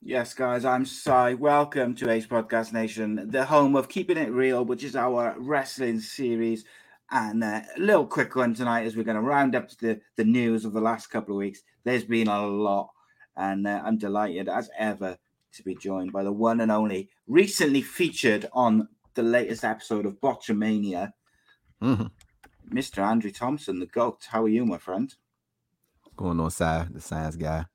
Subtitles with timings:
[0.00, 1.34] Yes, guys, I'm Si.
[1.34, 6.00] Welcome to Ace Podcast Nation, the home of Keeping It Real, which is our wrestling
[6.00, 6.64] series.
[7.10, 10.24] And uh, a little quick one tonight as we're going to round up the, the
[10.24, 11.60] news of the last couple of weeks.
[11.84, 12.88] There's been a lot,
[13.36, 15.18] and uh, I'm delighted as ever
[15.54, 20.20] to be joined by the one and only, recently featured on the latest episode of
[20.22, 21.12] Botchamania,
[21.82, 22.12] Mhm.
[22.70, 22.98] Mr.
[22.98, 24.28] Andrew Thompson, the GOAT.
[24.30, 25.12] How are you, my friend?
[26.16, 27.66] Going on side, the science guy.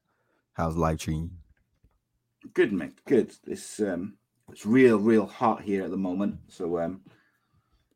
[0.53, 2.50] How's life treating you?
[2.53, 3.03] Good, mate.
[3.06, 3.34] Good.
[3.46, 4.17] It's um,
[4.50, 6.40] it's real, real hot here at the moment.
[6.47, 7.01] So um,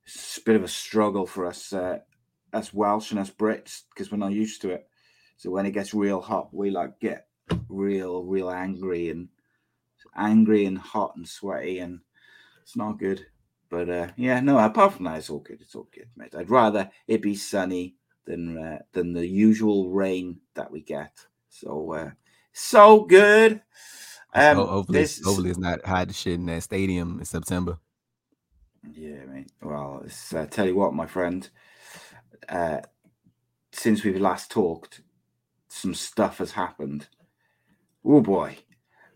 [0.06, 2.00] it's a bit of a struggle for us, uh,
[2.52, 4.90] us Welsh and us Brits, because we're not used to it.
[5.38, 7.28] So when it gets real hot, we like get
[7.70, 9.30] real, real angry and
[10.14, 12.02] angry and hot and sweaty, and
[12.64, 13.26] it's not good.
[13.72, 14.60] But uh, yeah, no.
[14.60, 15.62] Apart from that, it's all good.
[15.62, 16.36] It's all good, mate.
[16.38, 17.96] I'd rather it be sunny
[18.28, 21.26] than uh, than the usual rain that we get.
[21.50, 22.12] So uh,
[22.54, 23.64] so good.
[24.36, 27.80] Um, Ho- hopefully, this- hopefully it's not hot shit in that stadium in September.
[28.94, 29.52] Yeah, mate.
[29.62, 31.50] Well, it's, uh, tell you what, my friend.
[32.50, 32.82] Uh,
[33.74, 35.02] since we've last talked,
[35.70, 37.08] some stuff has happened.
[38.06, 38.58] Oh boy,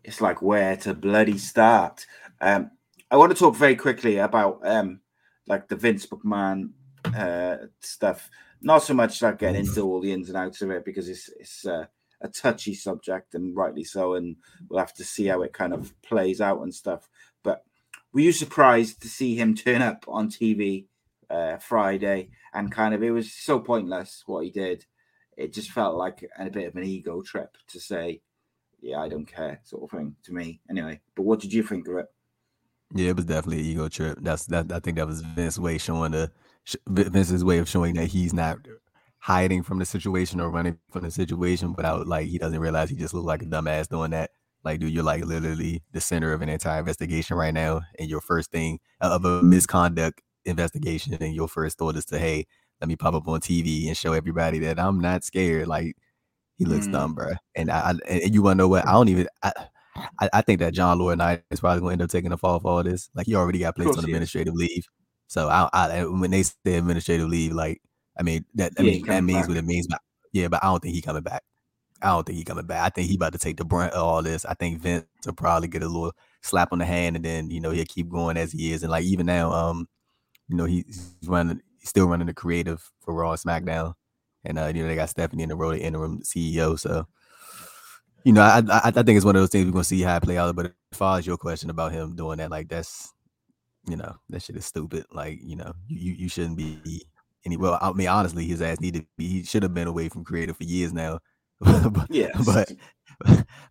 [0.04, 2.06] it's like where to bloody start.
[2.42, 2.72] Um,
[3.12, 5.02] I want to talk very quickly about um,
[5.48, 6.72] like the Vince McMahon
[7.16, 8.30] uh, stuff.
[8.62, 11.30] Not so much like getting into all the ins and outs of it because it's
[11.40, 11.86] it's uh,
[12.22, 14.38] a touchy subject and rightly so, and
[14.70, 17.08] we'll have to see how it kind of plays out and stuff.
[17.44, 17.64] But
[18.12, 20.86] were you surprised to see him turn up on TV
[21.30, 24.86] uh, Friday and kind of it was so pointless what he did?
[25.38, 28.22] It just felt like a bit of an ego trip to say,
[28.82, 30.62] "Yeah, I don't care," sort of thing to me.
[30.70, 32.08] Anyway, but what did you think of it?
[32.94, 34.20] Yeah, it was definitely an ego trip.
[34.22, 34.72] That's that.
[34.72, 36.32] I think that was Vince's way showing the
[36.88, 38.58] Vince's way of showing that he's not
[39.20, 42.90] hiding from the situation or running from the situation, but out like he doesn't realize
[42.90, 44.32] he just looked like a dumbass doing that.
[44.64, 48.22] Like, dude, you're like literally the center of an entire investigation right now, and your
[48.22, 52.46] first thing of a misconduct investigation, and your first thought is to, hey,
[52.82, 55.68] let me pop up on TV and show everybody that I'm not scared.
[55.68, 55.96] Like,
[56.58, 56.92] he looks Mm.
[56.92, 57.34] dumb, bro.
[57.56, 58.88] And I, I and you want to know what?
[58.88, 59.28] I don't even.
[59.44, 59.52] I,
[60.20, 62.60] I, I think that John Laurinaitis is probably going to end up taking the fall
[62.60, 63.10] for all this.
[63.16, 64.16] Like, he already got placed on he is.
[64.16, 64.86] administrative leave.
[65.28, 67.82] So I, I when they say administrative leave, like,
[68.20, 69.48] I mean that I Yeah, mean that means back.
[69.48, 69.88] what it means.
[69.88, 70.02] But
[70.34, 71.44] yeah, but I don't think he coming back.
[72.02, 72.84] I don't think he coming back.
[72.86, 74.46] I think he about to take the brunt of all this.
[74.46, 76.14] I think Vince will probably get a little
[76.44, 78.84] slap on the hand, and then you know he'll keep going as he is.
[78.84, 79.88] And like even now, um,
[80.50, 83.94] you know he's running, he's still running the creative for Raw and SmackDown,
[84.46, 86.80] and uh, you know they got Stephanie in the role of interim CEO.
[86.80, 87.08] So
[88.26, 90.18] you know I, I I think it's one of those things we're gonna see how
[90.18, 90.56] it play out.
[90.56, 93.14] But as far as your question about him doing that, like that's
[93.88, 95.06] you know that shit is stupid.
[95.12, 97.06] Like you know you you, shouldn't be
[97.46, 97.58] any.
[97.58, 99.02] well, I mean, honestly, his ass needed.
[99.04, 101.20] To be, he should have been away from creative for years now.
[101.60, 102.46] but, Yes.
[102.46, 102.72] but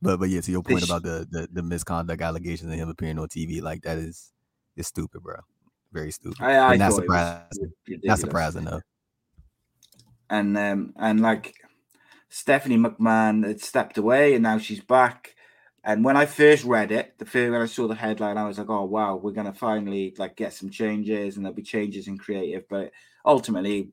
[0.01, 2.81] but but yeah, to your They point sh- about the, the the misconduct allegations and
[2.81, 4.33] him appearing on TV, like that is
[4.77, 5.37] is stupid, bro.
[5.93, 6.43] Very stupid.
[6.43, 7.59] I, I not ridiculous.
[8.05, 8.81] Not surprising though.
[10.31, 11.55] and um and like
[12.35, 15.37] Stephanie McMahon had stepped away and now she's back.
[15.85, 18.59] And when I first read it, the first when I saw the headline, I was
[18.59, 22.19] like, "Oh wow, we're gonna finally like get some changes, and there'll be changes in
[22.19, 22.91] creative." But
[23.25, 23.93] ultimately,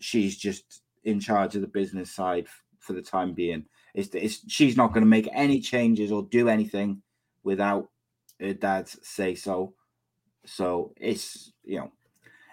[0.00, 2.48] she's just in charge of the business side
[2.80, 3.66] for the time being.
[3.94, 7.02] It's, it's she's not going to make any changes or do anything
[7.44, 7.88] without
[8.40, 9.74] her dad's say so.
[10.44, 11.92] So it's you know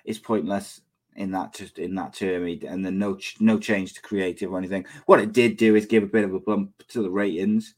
[0.05, 0.81] it's pointless
[1.15, 4.85] in that just in that term, and then no no change to creative or anything.
[5.05, 7.75] What it did do is give a bit of a bump to the ratings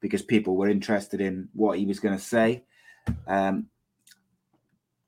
[0.00, 2.64] because people were interested in what he was going to say.
[3.26, 3.66] Um,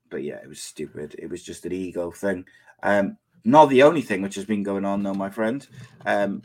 [0.09, 1.15] but yeah, it was stupid.
[1.17, 2.45] It was just an ego thing.
[2.83, 5.65] Um, not the only thing which has been going on, though, my friend.
[6.05, 6.43] Um,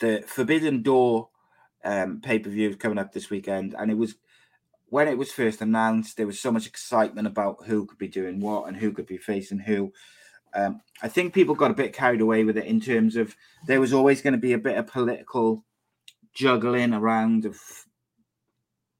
[0.00, 1.28] the Forbidden Door
[1.84, 4.16] um, pay per view coming up this weekend, and it was
[4.94, 8.38] when it was first announced, there was so much excitement about who could be doing
[8.38, 9.92] what and who could be facing who.
[10.54, 13.34] Um, I think people got a bit carried away with it in terms of
[13.66, 15.64] there was always going to be a bit of political
[16.32, 17.58] juggling around of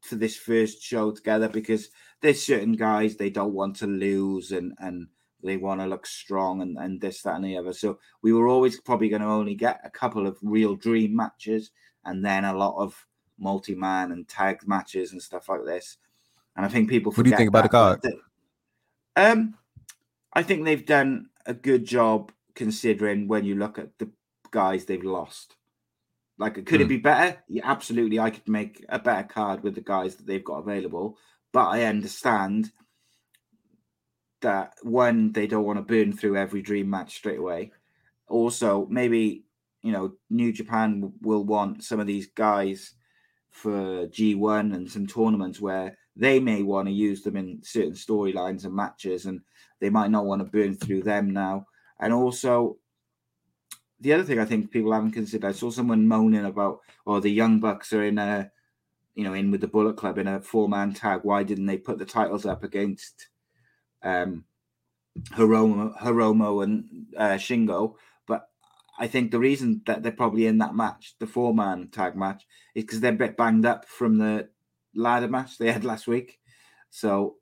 [0.00, 1.90] for this first show together because
[2.22, 5.06] there's certain guys they don't want to lose and and
[5.44, 8.48] they want to look strong and, and this that and the other so we were
[8.48, 11.70] always probably going to only get a couple of real dream matches
[12.04, 13.06] and then a lot of
[13.38, 15.98] multi-man and tag matches and stuff like this
[16.56, 18.02] and i think people What do you think about the card?
[18.02, 18.20] the-
[19.16, 19.56] um
[20.32, 24.10] i think they've done a good job considering when you look at the
[24.50, 25.56] guys they've lost
[26.36, 26.88] like, could it Hmm.
[26.88, 27.38] be better?
[27.46, 28.18] Yeah, absolutely.
[28.18, 31.16] I could make a better card with the guys that they've got available,
[31.52, 32.72] but I understand
[34.40, 37.70] that one, they don't want to burn through every dream match straight away.
[38.26, 39.44] Also, maybe
[39.82, 42.94] you know, New Japan will want some of these guys
[43.54, 48.64] for G1 and some tournaments where they may want to use them in certain storylines
[48.64, 49.40] and matches, and
[49.80, 51.66] they might not want to burn through them now.
[52.00, 52.78] And also,
[54.00, 57.30] the other thing I think people haven't considered, I saw someone moaning about, oh, the
[57.30, 58.50] Young Bucks are in a,
[59.14, 61.20] you know, in with the Bullet Club in a four man tag.
[61.22, 63.28] Why didn't they put the titles up against
[64.02, 64.44] um,
[65.30, 67.94] Hiromu, Hiromu and uh, Shingo?
[68.98, 72.46] I think the reason that they're probably in that match, the four man tag match,
[72.74, 74.48] is because they're a bit banged up from the
[74.94, 76.38] ladder match they had last week.
[76.90, 77.36] So,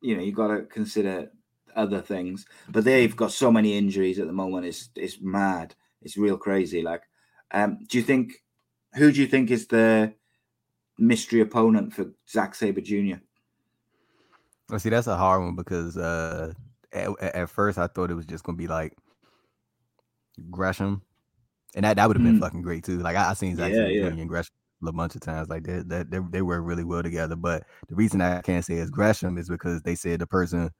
[0.00, 1.30] you know, you've got to consider
[1.76, 2.44] other things.
[2.68, 4.66] But they've got so many injuries at the moment.
[4.66, 5.74] It's it's mad.
[6.02, 6.82] It's real crazy.
[6.82, 7.02] Like,
[7.52, 8.32] um, do you think
[8.94, 10.12] who do you think is the
[10.98, 13.16] mystery opponent for Zack Sabre Jr.?
[14.68, 16.52] Well, see, that's a hard one because uh,
[16.92, 18.94] at, at- first I thought it was just gonna be like
[20.50, 21.02] Gresham,
[21.74, 22.40] and that, that would have been Mm.
[22.40, 22.98] fucking great too.
[22.98, 24.06] Like I, I seen Zack Yeah, yeah.
[24.06, 24.54] And Gresham
[24.86, 25.48] a bunch of times.
[25.48, 27.36] Like they, they they they work really well together.
[27.36, 30.70] But the reason I can't say it's Gresham is because they said the person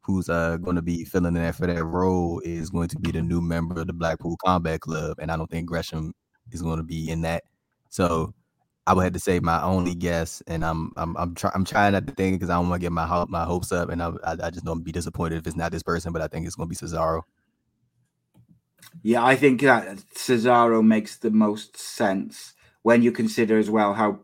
[0.00, 3.22] who's uh going to be filling in for that role is going to be the
[3.22, 6.12] new member of the Blackpool Combat Club, and I don't think Gresham
[6.50, 7.44] is going to be in that.
[7.88, 8.34] So
[8.86, 11.92] I would have to say my only guess, and I'm I'm I'm, try, I'm trying
[11.92, 14.10] not to think because I don't want to get my my hopes up, and I,
[14.24, 16.56] I I just don't be disappointed if it's not this person, but I think it's
[16.56, 17.22] going to be Cesaro.
[19.02, 24.20] Yeah, I think that Cesaro makes the most sense when you consider as well how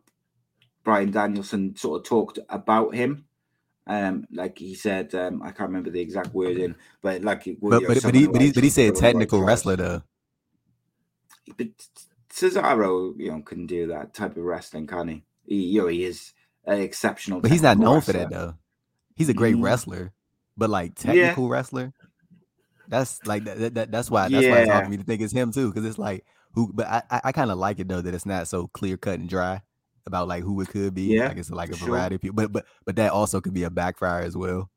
[0.85, 3.27] Bryan Danielson sort of talked about him.
[3.87, 7.87] Um, like he said, um, I can't remember the exact wording, but like, it- But
[7.87, 10.03] but, but he who but he but he said put on white technical wrestler though.
[11.59, 11.69] But
[12.33, 15.25] Cesaro, you know, can do that type of wrestling, can he?
[15.47, 16.33] he you know, he is
[16.67, 17.41] an exceptional.
[17.43, 18.57] But he's not known for that though.
[19.17, 19.63] He's a great Mm.
[19.63, 20.13] wrestler,
[20.57, 21.05] but like Yeah.
[21.05, 21.93] technical wrestler,
[22.89, 24.85] that's like that, that, that- That's why that's why it's hard Yeah.
[24.85, 26.73] for me to think it's him too, because it's like who.
[26.73, 29.19] But I I, I kind of like it though that it's not so clear cut
[29.19, 29.63] and dry
[30.07, 31.15] about like who it could be.
[31.15, 31.89] Yeah, like it's like a sure.
[31.89, 34.71] variety of people, but but but that also could be a backfire as well.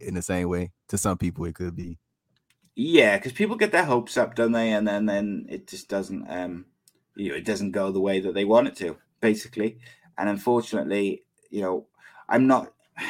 [0.00, 1.98] In the same way, to some people it could be.
[2.76, 4.70] Yeah, because people get their hopes up, don't they?
[4.72, 6.66] And then then it just doesn't um
[7.16, 9.78] you know, it doesn't go the way that they want it to, basically.
[10.16, 11.86] And unfortunately, you know,
[12.28, 12.72] I'm not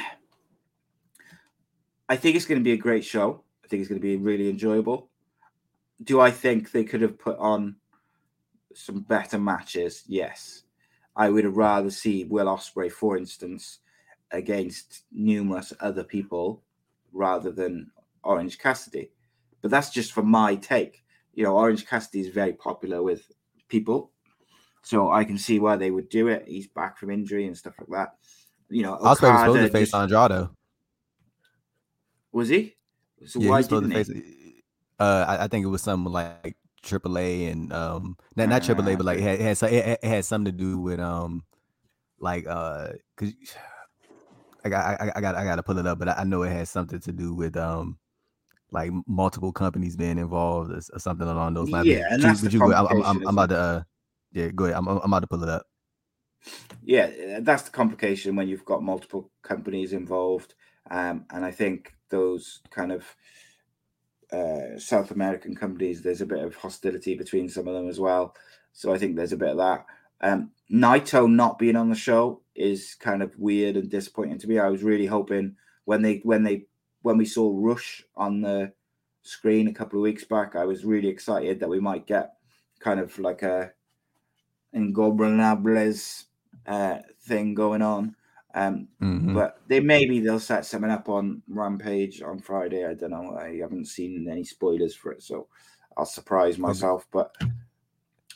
[2.09, 3.43] I think it's gonna be a great show.
[3.69, 5.11] I think it's gonna be really enjoyable.
[6.03, 7.77] Do I think they could have put on
[8.75, 10.05] some better matches?
[10.07, 10.63] Yes.
[11.15, 13.81] I would have rather see Will Ospreay, for instance,
[14.31, 16.63] against numerous other people
[17.13, 17.91] rather than
[18.25, 19.11] Orange Cassidy.
[19.61, 21.05] But that's just for my take.
[21.35, 23.31] You know, Orange Cassidy is very popular with
[23.69, 24.13] people.
[24.81, 26.49] So I can see why they would do it.
[26.49, 28.17] He's back from injury and stuff like that.
[28.71, 30.49] You know, Ospreay was supposed to face just- Andrade.
[32.33, 32.78] was he?
[33.27, 34.05] So yeah, why didn't to he?
[34.05, 34.11] face.
[34.99, 39.07] Uh, I, I think it was something like AAA and um, not not AAA, but
[39.07, 41.45] like it had, it had it, had something to do with um,
[42.21, 43.33] like uh, cause
[44.65, 46.43] I got I, I got I got to pull it up, but I, I know
[46.43, 47.99] it has something to do with um,
[48.73, 51.89] like multiple companies being involved or, or something along those lines.
[51.89, 53.83] But Yeah, and you- that's the you I'm, I'm, I'm, about to uh,
[54.33, 54.77] yeah, go ahead.
[54.79, 55.67] I'm I'm about to pull it up.
[56.83, 60.55] Yeah, that's the complication when you've got multiple companies involved.
[60.91, 63.17] Um, and I think those kind of
[64.33, 68.35] uh, South American companies, there's a bit of hostility between some of them as well.
[68.73, 69.87] So I think there's a bit of that.
[70.21, 74.59] Um, Naito not being on the show is kind of weird and disappointing to me.
[74.59, 76.67] I was really hoping when they when they
[77.03, 78.73] when we saw Rush on the
[79.23, 82.35] screen a couple of weeks back, I was really excited that we might get
[82.81, 83.73] kind of like a
[84.75, 86.25] Ingobernables
[86.67, 88.17] uh, thing going on.
[88.55, 89.35] Um, Mhm.
[89.35, 92.87] But they maybe they'll set something up on Rampage on Friday.
[92.87, 93.37] I don't know.
[93.37, 95.49] I haven't seen any spoilers for it, so
[95.97, 97.07] I'll surprise myself.
[97.13, 97.35] But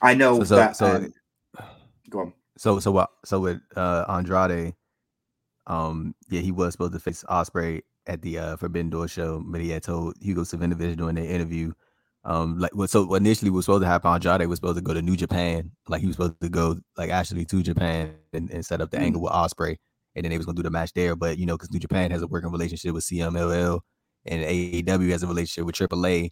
[0.03, 0.77] I know So- so- that.
[0.77, 1.13] so- um,
[2.11, 2.33] go on.
[2.59, 3.11] So so what?
[3.25, 4.75] So with uh Andrade,
[5.67, 9.61] um, yeah, he was supposed to face Ospreay at the uh Forbidden Door show, but
[9.61, 11.73] he had told Hugo Savinovich during the interview,
[12.25, 14.11] um, like what so initially was supposed to happen.
[14.11, 17.11] Andrade was supposed to go to New Japan, like he was supposed to go like
[17.11, 19.03] actually to Japan and, and set up the Mm.
[19.05, 19.79] angle with Ospreay,
[20.15, 21.17] and then they was gonna do the match there.
[21.17, 23.81] But you know, because New Japan has a working relationship with CMLL,
[24.27, 26.31] and AEW has a relationship with AAA,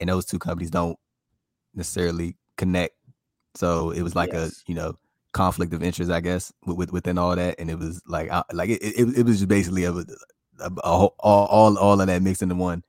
[0.00, 0.98] and those two companies don't
[1.74, 2.94] necessarily connect.
[3.54, 4.62] So it was like Yes.
[4.66, 4.98] a you know
[5.32, 8.42] conflict of interest, I guess, with, with, within all that, and it was like I,
[8.52, 10.04] like it, it, it was just basically a, a,
[10.84, 12.82] a whole, all, all all of that mixed into one,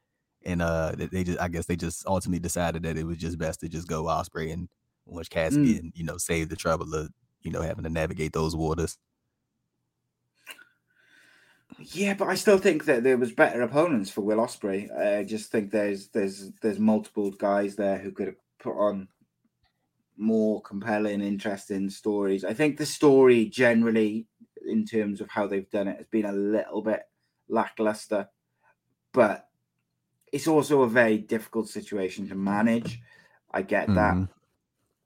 [0.45, 3.37] and uh they- they just I guess they just ultimately decided that it was just
[3.37, 4.69] best to just go Ospreay and
[5.07, 5.79] Orange Cassidy Mm.
[5.79, 7.09] and you know save the trouble of
[7.41, 8.97] you know having to navigate those waters.
[11.79, 14.89] Yeah, but I still think that there was better opponents for Will Ospreay.
[14.97, 19.07] I just think there's there's there's multiple guys there who could have put on
[20.17, 22.45] more compelling, interesting stories.
[22.45, 24.27] I think the story generally,
[24.65, 27.03] in terms of how they've done it, has been a little bit
[27.49, 28.29] lackluster.
[29.11, 29.47] But
[30.31, 33.01] it's also a very difficult situation to manage.
[33.51, 34.15] I get that.
[34.15, 34.29] Mhm.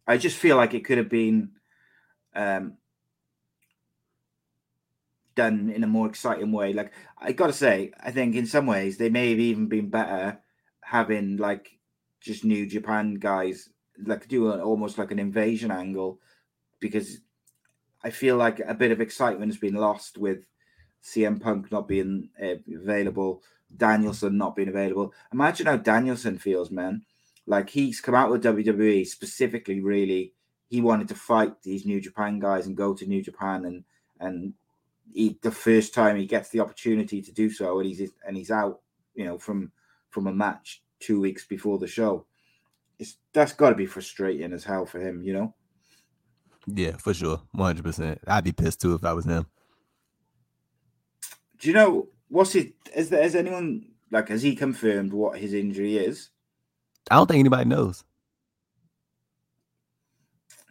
[0.08, 1.52] I just feel like it could have been
[2.36, 2.78] um,
[5.36, 6.74] done in a more exciting way.
[6.74, 10.40] Like I gotta say, I think in some ways they may have even been better
[10.82, 11.78] having like
[12.20, 13.70] just New Japan guys
[14.06, 16.20] like do an, almost like an invasion angle
[16.80, 17.20] because
[18.04, 20.46] I feel like a bit of excitement has been lost with
[21.04, 23.44] CM Punk not being uh, available,
[23.76, 25.14] Danielson not being available.
[25.34, 27.04] Imagine how Danielson feels, man.
[27.46, 30.34] Like he's come out with WWE specifically, really.
[30.70, 33.84] He wanted to fight these New Japan guys and go to New Japan, and
[34.20, 34.54] and
[35.14, 38.52] he, the first time he gets the opportunity to do so, and he's and he's
[38.52, 38.82] out,
[39.16, 39.72] you know, from
[40.10, 42.26] from a match two weeks before the show.
[42.98, 45.54] It's that's got to be frustrating as hell for him, you know.
[46.68, 48.20] Yeah, for sure, one hundred percent.
[48.28, 49.46] I'd be pissed too if I was him.
[51.60, 52.74] Do you know what's it?
[52.96, 56.30] Is there has anyone like has he confirmed what his injury is?
[57.10, 58.04] I don't think anybody knows.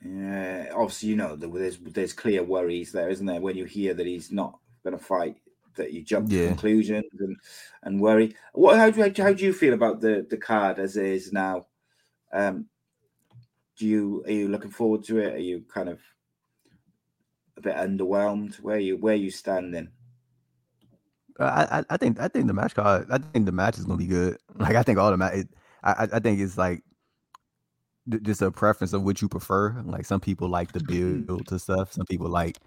[0.05, 3.41] Yeah, obviously, you know there's there's clear worries there, isn't there?
[3.41, 5.37] When you hear that he's not going to fight,
[5.75, 7.37] that you jump to conclusions and
[7.83, 8.37] and worry.
[8.53, 8.77] What?
[8.77, 11.67] How do you, how do you feel about the the card as it is now?
[12.33, 12.67] Um,
[13.77, 15.35] do you are you looking forward to it?
[15.35, 16.01] Are you kind of
[17.57, 18.55] a bit underwhelmed?
[18.61, 19.89] Where you where you standing?
[21.41, 23.09] Uh, I, I think I think the match card.
[23.11, 24.39] I think the match is gonna be good.
[24.59, 25.47] Like I think all the match.
[25.83, 26.83] I I- think it's like
[28.23, 29.81] just a preference of what you prefer.
[29.85, 31.93] Like some people like the build to stuff.
[31.93, 32.59] Some people like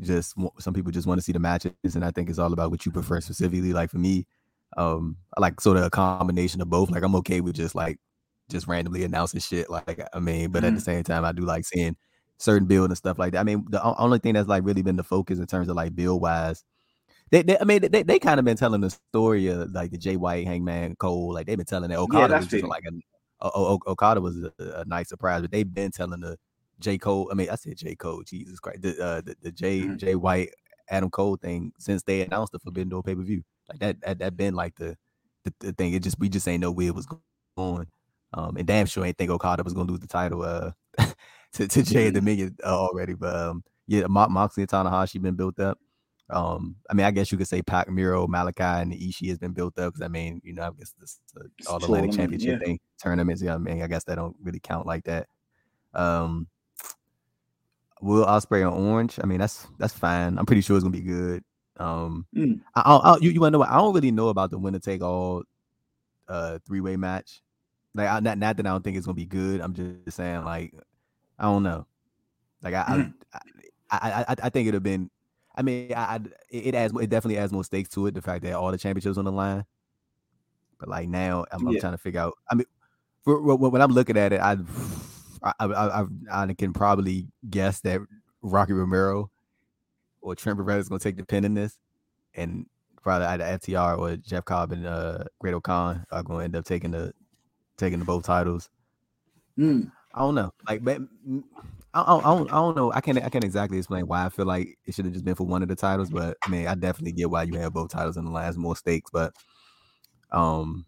[0.00, 2.70] just some people just want to see the matches, and I think it's all about
[2.70, 3.72] what you prefer specifically.
[3.72, 4.26] Like for me,
[4.76, 6.90] um, I like sort of a combination of both.
[6.90, 7.98] Like I'm okay with just like
[8.50, 9.70] just randomly announcing shit.
[9.70, 10.84] Like I mean, but at the Mhm.
[10.84, 11.96] same time, I do like seeing
[12.38, 13.40] certain build and stuff like that.
[13.40, 15.94] I mean, the only thing that's like really been the focus in terms of like
[15.94, 16.64] build wise
[17.30, 19.98] they, they I mean, they, they kind of been telling the story of like the
[19.98, 21.32] Jay White, Hangman Cole.
[21.34, 22.92] Like they've been telling that Okada that's was just like a,
[23.42, 26.38] o- O- Okada was a, a nice surprise, but they've been telling the
[26.80, 27.28] J Cole.
[27.30, 29.98] I mean, I said J Cole, Jesus Christ, the uh, the, the J Mhm.
[29.98, 30.50] Jay White
[30.90, 33.42] Adam Cole thing since they announced the Forbidden Door pay per view.
[33.68, 34.96] Like that that that been like the,
[35.44, 35.94] the the thing.
[35.94, 37.06] It just we just ain't know where it was
[37.56, 37.86] going.
[38.34, 40.72] Um, and damn sure ain't think Okada was gonna lose the title uh
[41.54, 42.14] to to Jay Mhm.
[42.14, 43.14] Dominion uh, already.
[43.14, 45.78] But um, yeah, Mo- Moxley and Tanahashi been built up.
[46.32, 49.52] Um, I mean, I guess you could say Pac, Miro, Malachi, and Ishii has been
[49.52, 52.64] built up because I mean, you know, I guess this the all Atlantic Championship yeah.
[52.64, 53.42] thing tournaments.
[53.42, 55.26] Yeah, I mean, I guess that don't really count like that.
[55.94, 56.48] Um,
[58.00, 59.18] Will Ospreay on Orange?
[59.22, 60.38] I mean, that's that's fine.
[60.38, 61.44] I'm pretty sure it's gonna be good.
[61.76, 62.60] Um, Mm.
[62.74, 63.70] I, I, I, you you wanna know what?
[63.70, 65.42] I don't really know about the winner take all
[66.28, 67.42] uh three way match.
[67.94, 69.60] Like I, not not that I don't think it's gonna be good.
[69.60, 70.72] I'm just saying like
[71.38, 71.86] I don't know.
[72.62, 73.40] Like I I,
[73.90, 75.10] I, I, I think it'd have been.
[75.54, 78.14] I mean, I, I it adds it definitely adds more stakes to it.
[78.14, 79.64] The fact that all the championships on the line.
[80.78, 82.34] But like now, I'm, I'm trying to figure out.
[82.50, 82.66] I mean,
[83.22, 84.56] for, when I'm looking at it, I
[85.42, 88.00] I, I, I, I can probably guess that
[88.42, 89.30] Rocky Romero
[90.20, 91.78] or Trent Beretta is going to take the pin in this,
[92.34, 92.66] and
[93.02, 96.92] probably either FTR or Jeff Cobb and uh, Great-O-Khan are going to end up taking
[96.92, 97.12] the
[97.76, 98.70] taking the both titles.
[99.56, 99.84] Hmm.
[100.14, 100.52] I don't know.
[100.68, 101.42] Like, mm,
[101.94, 102.92] I, I, I don't, I don't know.
[102.92, 105.34] I can't, I can't exactly explain why I feel like it should have just been
[105.34, 106.10] for one of the titles.
[106.10, 108.76] But I mean, I definitely get why you have both titles in the last more
[108.76, 109.10] stakes.
[109.12, 109.34] But
[110.30, 110.86] um,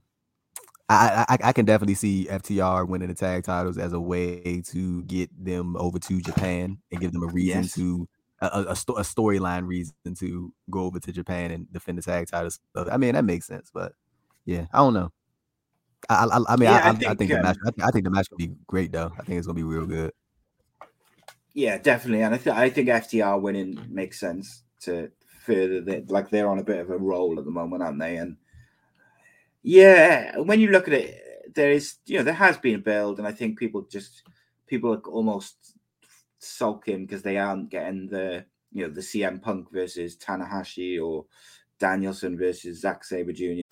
[0.88, 5.02] I, I, I can definitely see FTR winning the tag titles as a way to
[5.04, 7.74] get them over to Japan and give them a reason Yes.
[7.74, 8.08] to
[8.40, 12.60] a, a, a storyline reason to go over to Japan and defend the tag titles.
[12.76, 13.70] I mean, that makes sense.
[13.72, 13.92] But
[14.46, 15.12] yeah, I don't know.
[16.08, 17.56] I, I, I mean, Yeah, I, I I, I think, think the match.
[17.66, 19.12] I, think- I think the match will be great, though.
[19.18, 20.12] I think it's gonna be real good.
[21.54, 23.88] Yeah, definitely, and I, th- I think FTR winning mm.
[23.88, 25.10] makes sense to
[25.44, 26.10] further that.
[26.10, 28.16] Like they're on a bit of a roll at the moment, aren't they?
[28.16, 28.36] And
[29.62, 33.18] yeah, when you look at it, there is you know there has been a build,
[33.18, 34.24] and I think people just
[34.66, 35.76] people are almost
[36.40, 41.26] sulking because they aren't getting the you know the CM Punk versus Tanahashi or
[41.78, 43.60] Danielson versus Zack Sabre Jr.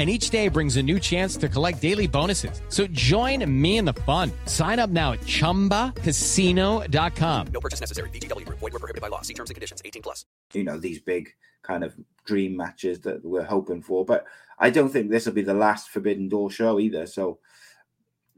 [0.00, 2.62] And each day brings a new chance to collect daily bonuses.
[2.70, 4.32] So join me in the fun.
[4.46, 7.46] Sign up now at chumbacasino.com.
[7.52, 8.08] No purchase necessary.
[8.08, 8.60] VGW Group.
[8.60, 9.20] Void were prohibited by law.
[9.20, 9.82] See terms and conditions.
[9.84, 10.24] 18 plus.
[10.54, 11.28] you know these big
[11.60, 14.06] kind of dream matches that we're hoping for.
[14.06, 14.24] But
[14.58, 17.04] I don't think this will be the last Forbidden Door show either.
[17.04, 17.40] So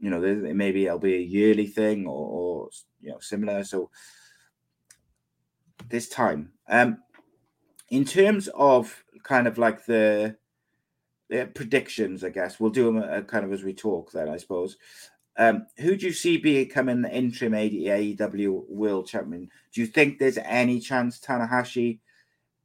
[0.03, 3.63] you know, maybe it'll be a yearly thing or, or you know similar.
[3.63, 3.89] So
[5.87, 6.97] this time, um,
[7.89, 10.35] in terms of kind of like the,
[11.29, 14.11] the predictions, I guess we'll do them uh, kind of as we talk.
[14.11, 14.77] Then I suppose.
[15.35, 19.49] Um, who do you see becoming the interim AEW World Champion?
[19.73, 21.99] Do you think there's any chance Tanahashi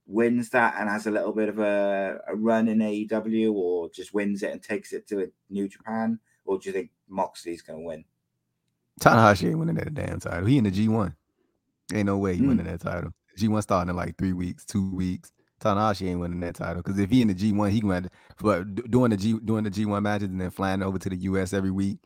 [0.06, 4.12] wins that and has a little bit of a, a run in AEW, or just
[4.12, 7.86] wins it and takes it to New Japan, or do you think Moxley's going to
[7.86, 8.04] win?
[9.00, 10.46] Tanahashi ain't winning that damn title.
[10.46, 11.14] He in the G1.
[11.94, 12.48] Ain't no way he Mm.
[12.48, 13.12] winning that title.
[13.38, 15.30] G1 starting in like three weeks, two weeks.
[15.60, 18.90] Tanahashi ain't winning that title because if he in the G1, he going to but
[18.90, 21.70] doing the G doing the G1 matches and then flying over to the US every
[21.70, 21.98] week,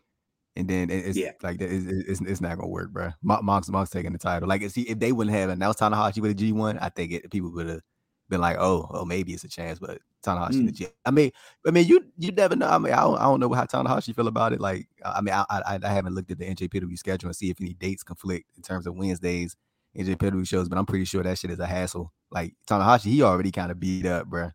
[0.56, 1.32] and then it's Yeah.
[1.42, 3.10] like it's, it's, it's not gonna work, bro.
[3.22, 4.48] Mo- Mox Mox taking the title.
[4.48, 7.30] Like if, he, if they wouldn't have announced Tanahashi with a G1, I think it,
[7.30, 7.80] people would have
[8.28, 10.76] been like, oh, oh, maybe it's a chance, but Tanahashi in the Mm.
[10.76, 10.86] G.
[11.04, 11.30] I mean,
[11.66, 12.68] I mean, you you never know.
[12.68, 14.60] I mean, I don't, I don't know how Tanahashi feel about it.
[14.60, 17.50] Like, I I mean, I I, I haven't looked at the NJPW schedule and see
[17.50, 19.56] if any dates conflict in terms of Wednesdays
[19.96, 22.12] NJPW shows, but I'm pretty sure that shit is a hassle.
[22.30, 24.52] Like Tanahashi, he already kind of beat up, bruh.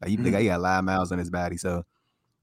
[0.00, 0.24] Like he, Mhm.
[0.24, 1.84] he got a lot of miles on his body, so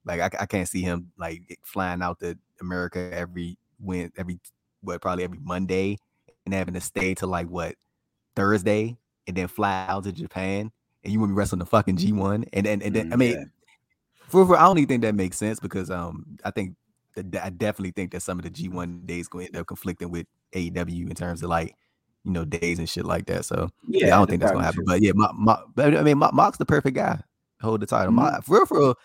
[0.06, 4.40] like I, I can't see him like flying out to America every win every
[4.82, 5.98] what probably every Monday
[6.46, 7.76] and having to stay to like what
[8.36, 10.72] Thursday and then fly out to Japan
[11.04, 13.20] and you want to be wrestling the fucking G1 and then and then I Mm,
[13.20, 13.46] mean yeah.
[14.30, 16.76] for, for I don't even think that makes sense because um I think
[17.16, 20.10] that I definitely think that some of the G1 days going to end up conflicting
[20.12, 21.76] with AEW in terms of like
[22.24, 23.46] you know days and shit like that.
[23.46, 24.82] So yeah, Yeah, I don't think that's gonna happen.
[24.82, 27.20] is- But yeah, Mo- Mo- I mean, Mo- Mox's the perfect guy.
[27.62, 28.12] Hold the title.
[28.12, 28.44] Mo- Mhm.
[28.44, 28.96] for real, for real.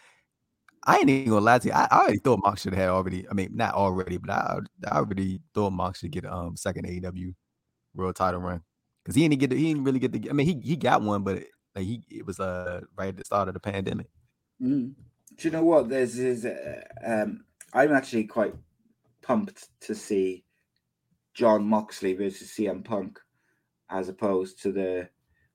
[0.88, 1.74] I ain't even gonna lie to you.
[1.74, 3.28] I, I already thought Mox should have already.
[3.28, 7.34] I mean, not already, but I, I already thought Mock should get um second AEW
[7.94, 8.62] world title run
[9.02, 9.50] because he didn't get.
[9.50, 10.30] The, he didn't really get the.
[10.30, 11.42] I mean, he he got one, but
[11.74, 14.06] like he it was uh right at the start of the pandemic.
[14.62, 14.94] Mm.
[15.36, 15.88] Do you know what?
[15.88, 18.54] There's is uh, um, I'm actually quite
[19.22, 20.44] pumped to see
[21.36, 23.20] Jon Moxley versus CM Punk,
[23.90, 25.08] as opposed to the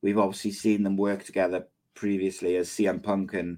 [0.04, 3.58] we've obviously seen them work together previously as CM Punk and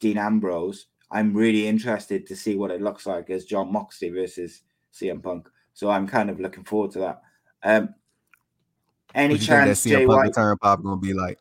[0.00, 0.86] Dean Ambrose.
[1.10, 4.62] I'm really interested to see what it looks like as Jon Moxley versus
[4.94, 5.48] CM Punk.
[5.72, 7.22] So I'm kind of looking forward to that.
[7.62, 7.94] Um,
[9.14, 10.26] any think that chance CM Jay Punk White?
[10.28, 11.38] return pop gonna be like?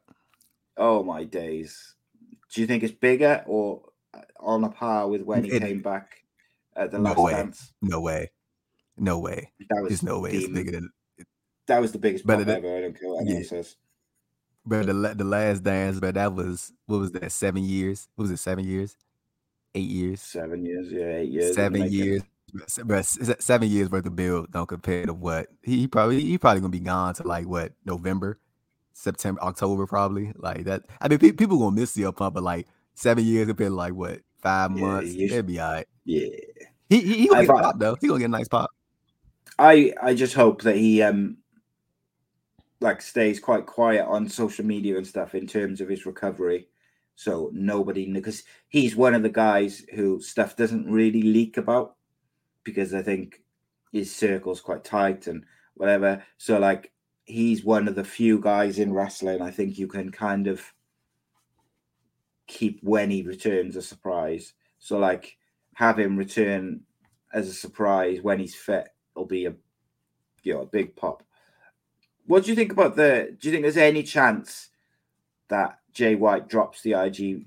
[0.78, 1.96] Oh my days!
[2.54, 3.84] Do you think it's bigger or
[4.14, 6.24] uh, on a par with when he It- came back
[6.78, 7.34] at the No last way.
[7.34, 7.74] dance?
[7.82, 8.32] No way.
[9.00, 9.52] No way.
[9.70, 10.90] That was There's no way it's the- bigger than.
[11.68, 12.78] That was the biggest But pop ever.
[12.78, 13.42] I don't care what yeah.
[13.44, 13.76] says.
[14.66, 17.32] But the the last dance, but that was what was that?
[17.32, 18.08] Seven years?
[18.16, 18.38] What was it?
[18.38, 18.96] Seven years?
[19.76, 20.22] Eight years?
[20.22, 21.56] Seven years, yeah, eight years.
[21.56, 22.24] seven years,
[22.68, 26.62] se- seven years worth of build don't compare to what he, he probably he probably
[26.62, 28.40] gonna be gone to like what November.
[28.94, 30.34] September, October, probably.
[30.36, 30.84] Like that.
[31.00, 33.94] I mean, pe- people gonna miss CM Punk, but like seven years compared to like
[33.94, 35.88] what five Yeah, months, it'd be all right.
[36.04, 36.26] Yeah.
[36.90, 37.96] He he, he gonna I get a pop though.
[38.02, 38.72] He gonna get a nice pop.
[39.60, 41.38] I I just hope that he um
[42.80, 46.70] like stays quite quiet on social media and stuff in terms of his recovery.
[47.16, 51.98] So nobody because he's one of the guys who stuff doesn't really leak about
[52.64, 53.44] because I think
[53.92, 55.44] his circle's quite tight and
[55.74, 56.24] whatever.
[56.38, 56.94] So like
[57.26, 60.62] he's one of the few guys in wrestling I think you can kind of
[62.48, 64.54] keep when he returns a surprise.
[64.80, 65.36] So like
[65.74, 66.82] have him return
[67.34, 68.88] as a surprise when he's fit
[69.20, 69.54] will be a
[70.44, 71.24] you know a big pop.
[72.26, 73.36] What do you think about the?
[73.40, 74.70] Do you think there's any chance
[75.50, 77.46] that Jay White drops the IG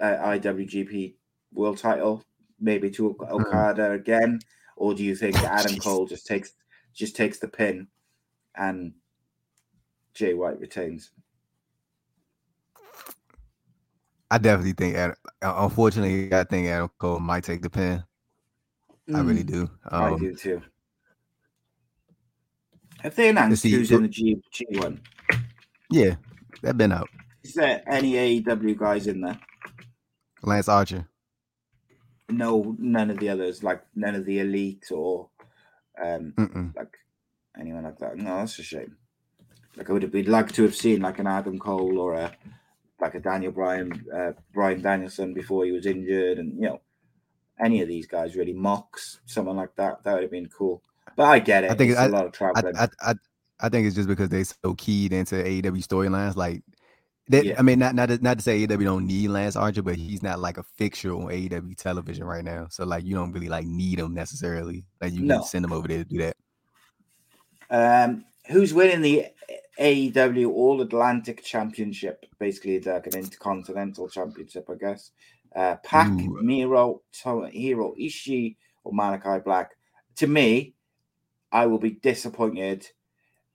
[0.00, 1.14] uh, IWGP
[1.52, 2.22] World Title
[2.58, 4.40] maybe to Ok- Okada again,
[4.76, 6.52] or do you think Adam Cole just takes
[6.94, 7.88] just takes the pin
[8.56, 8.94] and
[10.14, 11.10] Jay White retains?
[14.30, 15.16] I definitely think Adam.
[15.42, 18.02] Unfortunately, I think Adam Cole might take the pin.
[19.12, 19.70] I really Mm, do.
[19.96, 20.62] I Um, do too.
[23.06, 25.00] Have they announced see, who's in the G G one?
[25.92, 26.16] Yeah,
[26.60, 27.08] they've been out.
[27.44, 29.38] Is there any AEW guys in there?
[30.42, 31.06] Lance Archer.
[32.28, 35.30] No, none of the others, like none of the elite or
[36.04, 36.74] um Mm-mm.
[36.74, 36.96] like
[37.56, 38.16] anyone like that.
[38.16, 38.96] No, that's a shame.
[39.76, 42.32] Like I would have we'd like to have seen like an Adam Cole or a
[43.00, 46.80] like a Daniel Bryan uh Bryan Danielson before he was injured and you know
[47.64, 50.02] any of these guys really Mox someone like that.
[50.02, 50.82] That would have been cool.
[51.14, 51.70] But I get it.
[51.70, 52.76] I think it's I, a lot of I, traveling.
[52.76, 53.14] I, I,
[53.60, 56.36] I think it's just because they're so keyed into AEW storylines.
[56.36, 56.62] Like,
[57.28, 57.54] they, Yeah.
[57.58, 60.22] I mean, not not to, not to say AEW don't need Lance Archer, but he's
[60.22, 62.66] not like a fixture on AEW television right now.
[62.70, 64.84] So like, you don't really like need him necessarily.
[65.00, 65.38] Like, you No.
[65.38, 66.36] can send him over there to do that.
[67.68, 69.26] Um, who's winning the
[69.80, 72.26] AEW All Atlantic Championship?
[72.38, 75.10] Basically, like an intercontinental championship, I guess.
[75.54, 76.38] Uh, Pac, Ooh.
[76.42, 77.02] Miro,
[77.50, 79.72] Hero, Ishii, or Malachi Black.
[80.16, 80.74] To me,
[81.56, 82.86] I will be disappointed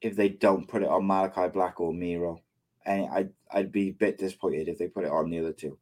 [0.01, 2.41] if they don't put it on Malachi Black or Miro.
[2.85, 5.77] And I'd, I'd be a bit disappointed if they put it on the other two.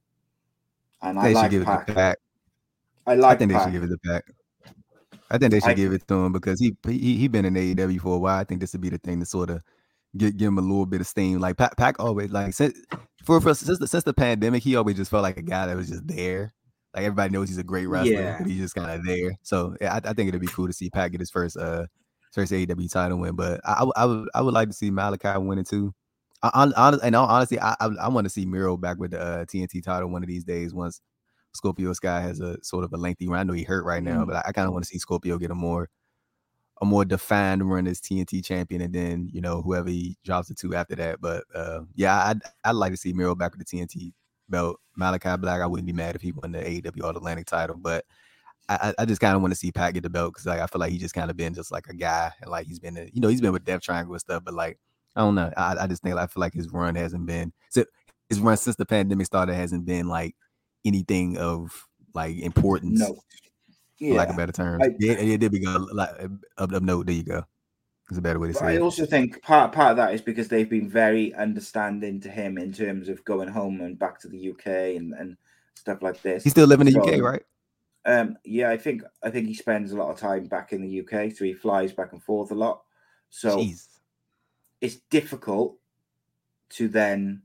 [1.01, 1.87] And I They should like give it Pac.
[1.87, 2.17] to Pac.
[3.07, 3.35] I like.
[3.35, 4.23] I think they should give it to Pac.
[5.31, 7.53] I think they should I- give it to him because he he he been in
[7.53, 8.37] AEW for a while.
[8.37, 9.61] I think this would be the thing to sort of
[10.17, 11.39] get give him a little bit of steam.
[11.39, 12.77] Like Pac, Pac always like since
[13.23, 15.77] for, for since the, since the pandemic, he always just felt like a guy that
[15.77, 16.51] was just there.
[16.93, 18.37] Like everybody knows he's a great wrestler, Yeah.
[18.39, 19.37] but he's just kind of there.
[19.43, 21.85] So yeah, I, I think it'd be cool to see Pac get his first uh
[22.31, 23.35] first AEW title win.
[23.35, 25.93] But I, I would- I would I would like to see Malachi win it too.
[26.41, 29.45] I, I, and honestly, I I, I want to see Miro back with the uh,
[29.45, 31.01] TNT title one of these days once
[31.53, 33.39] Scorpio Sky has a sort of a lengthy run.
[33.39, 34.27] I know he hurt right now, Mhm.
[34.27, 35.89] but I, I kind of want to see Scorpio get a more
[36.81, 40.57] a more defined run as TNT champion, and then you know whoever he drops it
[40.59, 41.19] to after that.
[41.19, 44.13] But uh, yeah, I'd I'd like to see Miro back with the TNT
[44.47, 44.79] belt.
[44.95, 48.05] Malachi Black, I wouldn't be mad if he won the AEW All Atlantic title, but
[48.69, 50.59] I, I I just kind of want to see Pat get the belt because like
[50.61, 52.79] I feel like he's just kind of been just like a guy, and like he's
[52.79, 54.77] been in- you know he's been with Death Triangle and stuff, but like
[55.15, 57.83] I don't know, I, I just think I feel like his run hasn't been so
[58.29, 60.35] his run since the pandemic started hasn't been like
[60.85, 62.99] anything of like importance.
[62.99, 63.17] No.
[63.99, 64.83] for lack of better terms.
[64.83, 66.11] I- yeah, it did become like
[66.57, 67.07] of, of note.
[67.07, 67.43] There you go.
[68.09, 68.81] It's a better way to say I it.
[68.81, 72.73] also think part part of that is because they've been very understanding to him in
[72.73, 75.37] terms of going home and back to the UK and, and
[75.75, 76.43] stuff like this.
[76.43, 77.43] He's still living in the So, UK, right?
[78.05, 80.99] Um, yeah, I think I think he spends a lot of time back in the
[81.01, 82.81] UK, so he flies back and forth a lot.
[83.29, 83.87] So Jeez.
[84.81, 85.77] it's difficult
[86.69, 87.41] to then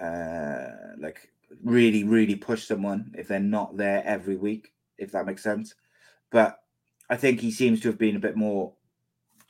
[0.00, 1.30] uh like
[1.64, 5.74] really really push someone if they're not there every week if that makes sense
[6.30, 6.60] but
[7.08, 8.72] i think he seems to have been a bit more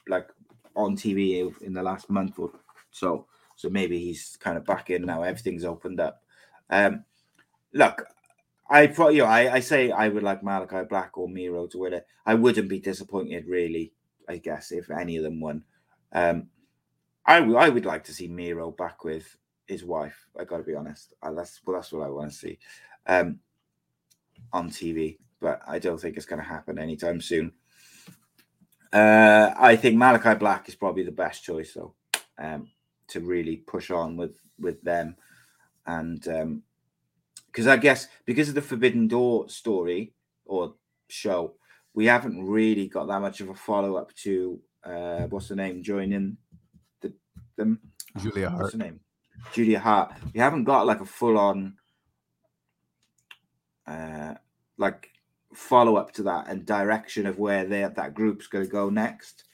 [0.06, 0.28] like
[0.76, 2.52] on tv in the last month or
[2.92, 6.22] so so maybe he's kind of back in now everything's opened up
[6.70, 7.04] um
[7.72, 8.06] look
[8.70, 11.78] i pro you know I, I say i would like malachi black or miro to
[11.78, 13.92] win it i wouldn't be disappointed really
[14.28, 15.64] i guess if any of them won
[16.12, 16.48] um
[17.26, 20.26] I w- I would like to see Miro back with his wife.
[20.38, 21.14] I got to be honest.
[21.22, 22.58] Uh, that's well, that's what I want to see
[23.06, 23.40] um,
[24.52, 25.18] on TV.
[25.40, 27.52] But I don't think it's going to happen anytime soon.
[28.92, 31.94] Uh, I think Malachi Black is probably the best choice, though,
[32.38, 32.68] um,
[33.08, 35.16] to really push on with with them,
[35.86, 36.26] and
[37.56, 40.12] because I guess because of the Forbidden Door story
[40.44, 40.74] or
[41.08, 41.54] show,
[41.94, 45.82] we haven't really got that much of a follow up to uh, what's the name
[45.82, 46.36] joining
[47.00, 47.14] the
[47.56, 47.80] them.
[48.18, 48.72] Julia What's Hart.
[48.72, 49.00] her name?
[49.54, 50.12] Julia Hart.
[50.34, 51.76] We haven't got like a full on
[53.86, 54.34] uh
[54.76, 55.08] like
[55.54, 59.44] follow up to that and direction of where they that group's going to go next.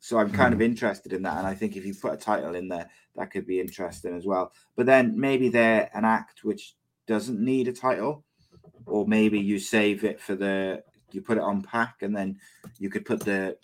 [0.00, 0.64] So I'm kind of Mhm.
[0.64, 3.46] interested in that, and I think if you put a title in there, that could
[3.46, 4.52] be interesting as well.
[4.76, 6.74] But then maybe they're an act which
[7.06, 8.24] doesn't need a title,
[8.86, 12.38] or maybe you save it for the you put it on Pac, and then
[12.78, 13.56] you could put the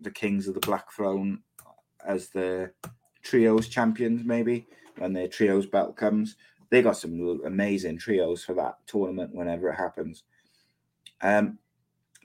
[0.00, 1.40] the Kings of the Black Throne
[2.06, 2.72] as the
[3.22, 6.36] trios champions, maybe when their trios belt comes.
[6.70, 10.24] They got some amazing trios for that tournament whenever it happens.
[11.22, 11.58] Um,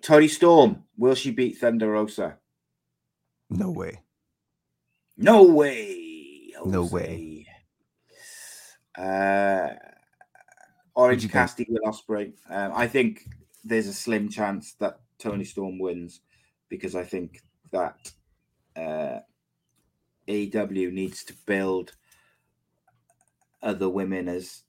[0.02, 2.38] Toni Storm, will she beat Thunder Rosa?
[3.50, 4.02] No way.
[5.18, 6.54] No way.
[6.66, 7.33] No way.
[8.98, 9.70] Uh,
[10.96, 11.32] Orange?
[11.32, 12.34] Cassidy Will Ospreay.
[12.50, 13.28] Um, I think
[13.64, 16.22] there's a slim chance that Toni Storm wins
[16.70, 18.12] because I think that
[18.76, 19.20] uh,
[20.28, 21.94] AEW needs to build
[23.62, 24.64] other women as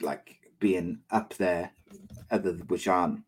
[0.00, 1.70] like being up there,
[2.30, 3.20] other which aren't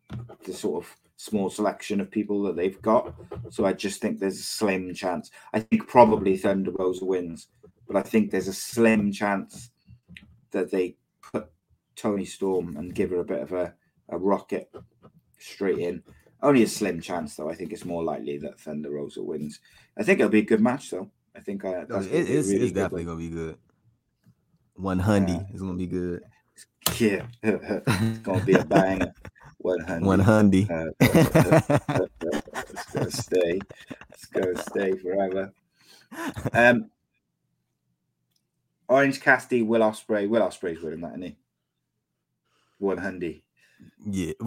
[0.43, 3.13] the sort of small selection of people that they've got.
[3.49, 5.31] So I just think there's a slim chance.
[5.53, 7.47] I think probably Thunder Rosa wins,
[7.87, 9.69] but I think there's a slim chance
[10.51, 11.49] that they put
[11.95, 13.73] Toni Storm and give her a bit of a,
[14.09, 14.71] a rocket
[15.39, 16.03] straight in.
[16.41, 17.49] Only a slim chance, though.
[17.49, 19.59] I think it's more likely that Thunder Rosa wins.
[19.97, 21.09] I think it'll be a good match, though.
[21.35, 23.15] I think I, No, that's it- it's, really it's definitely one.
[23.15, 23.57] gonna be good.
[24.75, 26.21] One hundred is gonna be good.
[26.99, 29.13] Yeah, it's gonna be a banger.
[29.57, 30.05] One hundred.
[30.05, 30.71] One hundred.
[30.71, 32.07] Uh, uh, uh,
[32.69, 33.59] it's gonna stay.
[34.11, 35.51] It's gonna stay forever.
[36.53, 36.89] Um,
[38.89, 40.27] Orange Cassidy, Will Ospreay.
[40.29, 41.35] Will Ospreay's winning that, isn't he?
[42.79, 43.41] One hundred.
[44.05, 44.33] Yeah.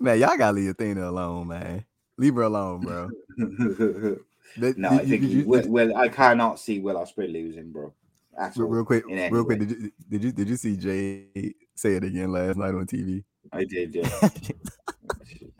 [0.00, 1.84] man, y'all gotta leave Athena alone, man.
[2.18, 3.08] Leave her alone, bro.
[4.58, 5.96] No, did I think you- will, will.
[5.96, 7.90] I cannot see Will Ospreay losing, bro.
[8.56, 9.60] Real, real quick, real quick.
[9.60, 13.24] Did you did you did you see Jay say it again last night on TV?
[13.50, 14.08] I did, yeah.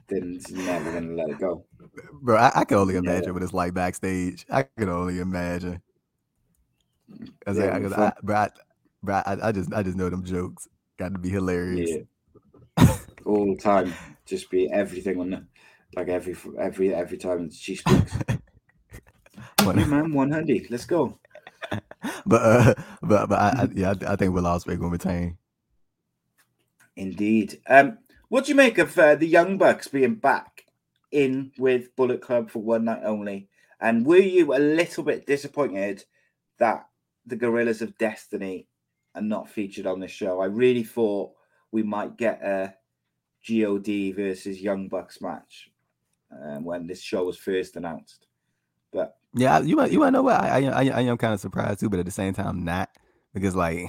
[0.08, 1.64] Didn't never gonna let it go.
[2.12, 3.00] Bro, I, I can only Yeah.
[3.00, 4.46] imagine what it's like backstage.
[4.50, 5.82] I can only imagine.
[7.50, 8.50] Yeah, I, it'll cause be I, bro, I,
[9.02, 11.98] bro, I, I just I just know them jokes got to be hilarious.
[12.78, 12.86] Yeah.
[13.26, 13.94] All the time.
[14.24, 15.46] Just be everything on the
[15.96, 18.12] like every every every time she speaks.
[19.64, 20.70] One- Hey man, one hundred.
[20.70, 21.18] Let's go.
[22.26, 25.38] But uh, but but I, I yeah, I, I think Will Ospreay gonna retain.
[26.96, 27.60] Indeed.
[27.66, 30.51] Um, what do you make of uh, the Young Bucks being back
[31.12, 33.48] in with Bullet Club for one night only?
[33.80, 36.04] And were you a little bit disappointed
[36.58, 36.86] that
[37.26, 38.68] the Guerrillas of Destiny
[39.14, 40.40] are not featured on this show?
[40.40, 41.32] I really thought
[41.70, 42.74] we might get a
[43.48, 45.70] God versus Young Bucks match
[46.30, 48.26] um, when this show was first announced.
[48.92, 51.40] But Yeah, you might you might know what I I, I, I am kind of
[51.40, 52.90] surprised too, but at the same time not
[53.34, 53.88] because like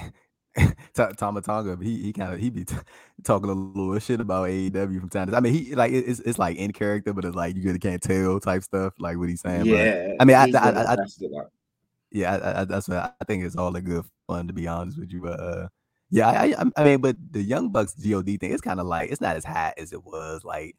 [0.94, 2.76] Ta- Tama Tonga he he kind of he be t-
[3.24, 5.38] talking a little shit about AEW from time to time.
[5.38, 8.02] I mean he like it's it's like in character, but it's like you really can't
[8.02, 9.66] tell type stuff like what he's saying.
[9.66, 11.48] yeah, but, I mean I, I, one of the I, I best at that.
[12.12, 14.98] yeah I, I, that's what I think it's all a good fun to be honest
[14.98, 15.22] with you.
[15.22, 15.68] But uh
[16.10, 19.20] yeah I I, mean but the Young Bucks God thing it's kind of like it's
[19.20, 20.76] not as hot as it was like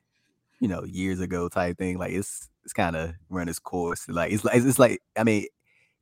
[0.61, 1.97] you know years ago type thing.
[1.97, 4.07] Like it's it's kind of run its course.
[4.07, 5.47] Like it's like it's like I mean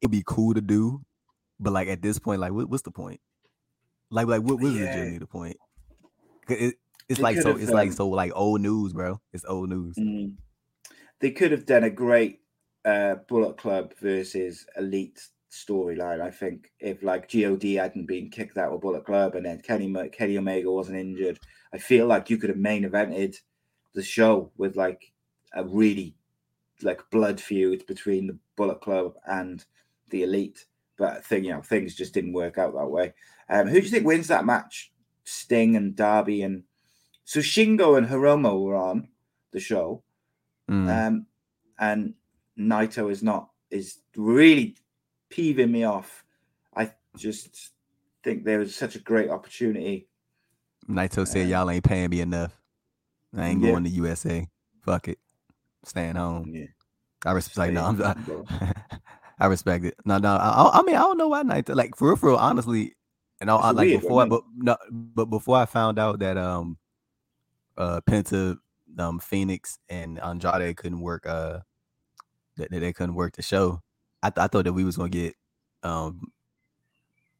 [0.01, 1.01] it'd be cool to do,
[1.59, 3.19] but like at this point, like what, what's the point?
[4.13, 5.17] Like like what was Yeah.
[5.17, 5.57] the point?
[6.47, 6.75] It,
[7.09, 9.19] it's They like so it's like so like old news, bro.
[9.33, 9.95] It's old news.
[9.97, 10.35] Mm.
[11.19, 12.41] They could have done a great
[12.85, 15.19] uh, Bullet Club versus Elite
[15.51, 16.21] storyline.
[16.21, 19.91] I think if like God hadn't been kicked out of Bullet Club and then Kenny
[20.09, 21.39] Kenny Omega wasn't injured,
[21.73, 23.37] I feel like you could have main evented
[23.95, 25.11] the show with like
[25.55, 26.15] a really
[26.83, 29.65] like blood feud between the Bullet Club and
[30.09, 30.65] the Elite.
[30.97, 33.13] But thing, you know, things just didn't work out that way.
[33.49, 34.91] Um, who do you think wins that match?
[35.25, 36.63] Sting and Darby and
[37.25, 39.07] so Shingo and Hiromu were on
[39.51, 40.03] the show,
[40.69, 41.07] Mm.
[41.07, 41.25] um,
[41.77, 42.13] and
[42.57, 44.77] Naito is not is really
[45.29, 46.23] peeving me off.
[46.75, 47.71] I just
[48.23, 50.07] think there was such a great opportunity.
[50.87, 52.59] Naito said um, y'all ain't paying me enough.
[53.35, 53.71] I ain't yeah.
[53.71, 54.47] going to USA.
[54.85, 55.19] Fuck it.
[55.85, 56.47] Staying home.
[56.47, 56.65] Yeah,
[57.25, 57.95] I was Like, no, I'm.
[57.95, 58.45] Staying I, home, bro.
[59.43, 59.95] I respect it.
[60.05, 60.29] No, no.
[60.35, 61.75] I, I- mean, I don't know why Naito.
[61.75, 62.37] Like for real, for real.
[62.37, 62.95] Honestly,
[63.41, 64.23] and I, I like weird before.
[64.23, 66.77] I, but no, but before I found out that um,
[67.77, 68.57] uh, Penta,
[68.97, 71.25] um, Fenix and Andrade couldn't work.
[71.27, 71.59] Uh,
[72.57, 73.81] that, that they couldn't work the show.
[74.21, 75.35] I, th- I thought that we was gonna get
[75.83, 76.31] um,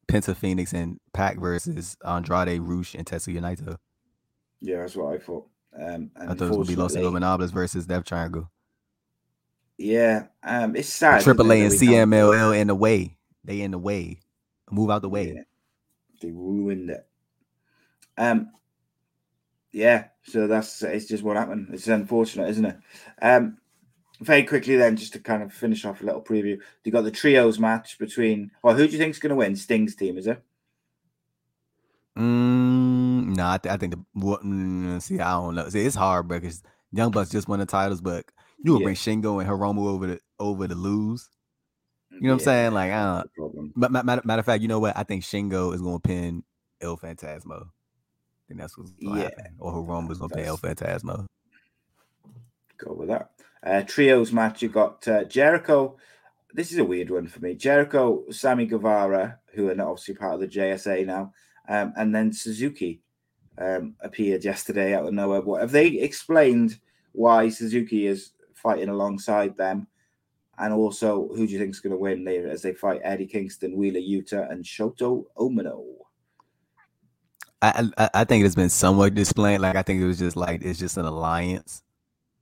[0.08, 3.78] Penta, Fenix and Pac versus Andrade, Rush, and Tetsuya Naito.
[4.60, 5.46] yeah, that's what I thought.
[5.74, 8.50] Um, and I thought it was gonna be Los Illuminables versus Death Triangle.
[9.76, 11.20] Yeah, um, it's sad.
[11.20, 13.16] isn't Triple A and CMLL in the way.
[13.44, 14.20] They in the way.
[14.70, 15.34] Move out the way.
[15.34, 15.42] Yeah,
[16.20, 17.06] they ruined it.
[18.16, 18.50] Um,
[19.72, 21.68] yeah, so that's it's just what happened.
[21.72, 22.76] It's unfortunate, isn't it?
[23.20, 23.58] Um,
[24.20, 27.10] very quickly then, just to kind of finish off a little preview, you got the
[27.10, 28.52] trios match between.
[28.62, 29.56] Well, who do you think is going to win?
[29.56, 30.42] Sting's team, is it?
[32.16, 35.68] Mm, no, I, th- I think the what, mm, see, I don't know.
[35.68, 38.24] See, it's hard because Young Bucks just won the titles, but
[38.64, 38.84] you would Yeah.
[38.86, 41.28] bring Shingo and Hiromu over to over to lose.
[42.10, 42.72] You know what I'm saying?
[42.72, 43.72] Like, I don't.
[43.76, 44.96] But matter, matter of fact, you know what?
[44.96, 46.44] I think Shingo is going to pin
[46.80, 47.62] El Phantasmo.
[47.66, 49.56] I think that's what's going to Yeah, happen.
[49.58, 51.26] Or Hiromu is going to pin El Phantasmo.
[52.78, 53.30] Go with that.
[53.62, 54.62] Uh, trios match.
[54.62, 55.96] You got uh, Jericho.
[56.52, 57.54] This is a weird one for me.
[57.54, 61.32] Jericho, Sammy Guevara, who are not obviously part of the JSA now,
[61.68, 63.00] um, and then Suzuki
[63.58, 65.40] um, appeared yesterday out of nowhere.
[65.40, 66.78] What have they explained
[67.12, 68.32] why Suzuki is
[68.64, 69.86] fighting alongside them?
[70.58, 73.26] And also, who do you think is going to win later as they fight Eddie
[73.26, 75.84] Kingston, Wheeler Yuta, and Shota Umino?
[77.62, 79.60] I, I I think it's been somewhat displayed.
[79.60, 81.82] Like I think it was just like it's just an alliance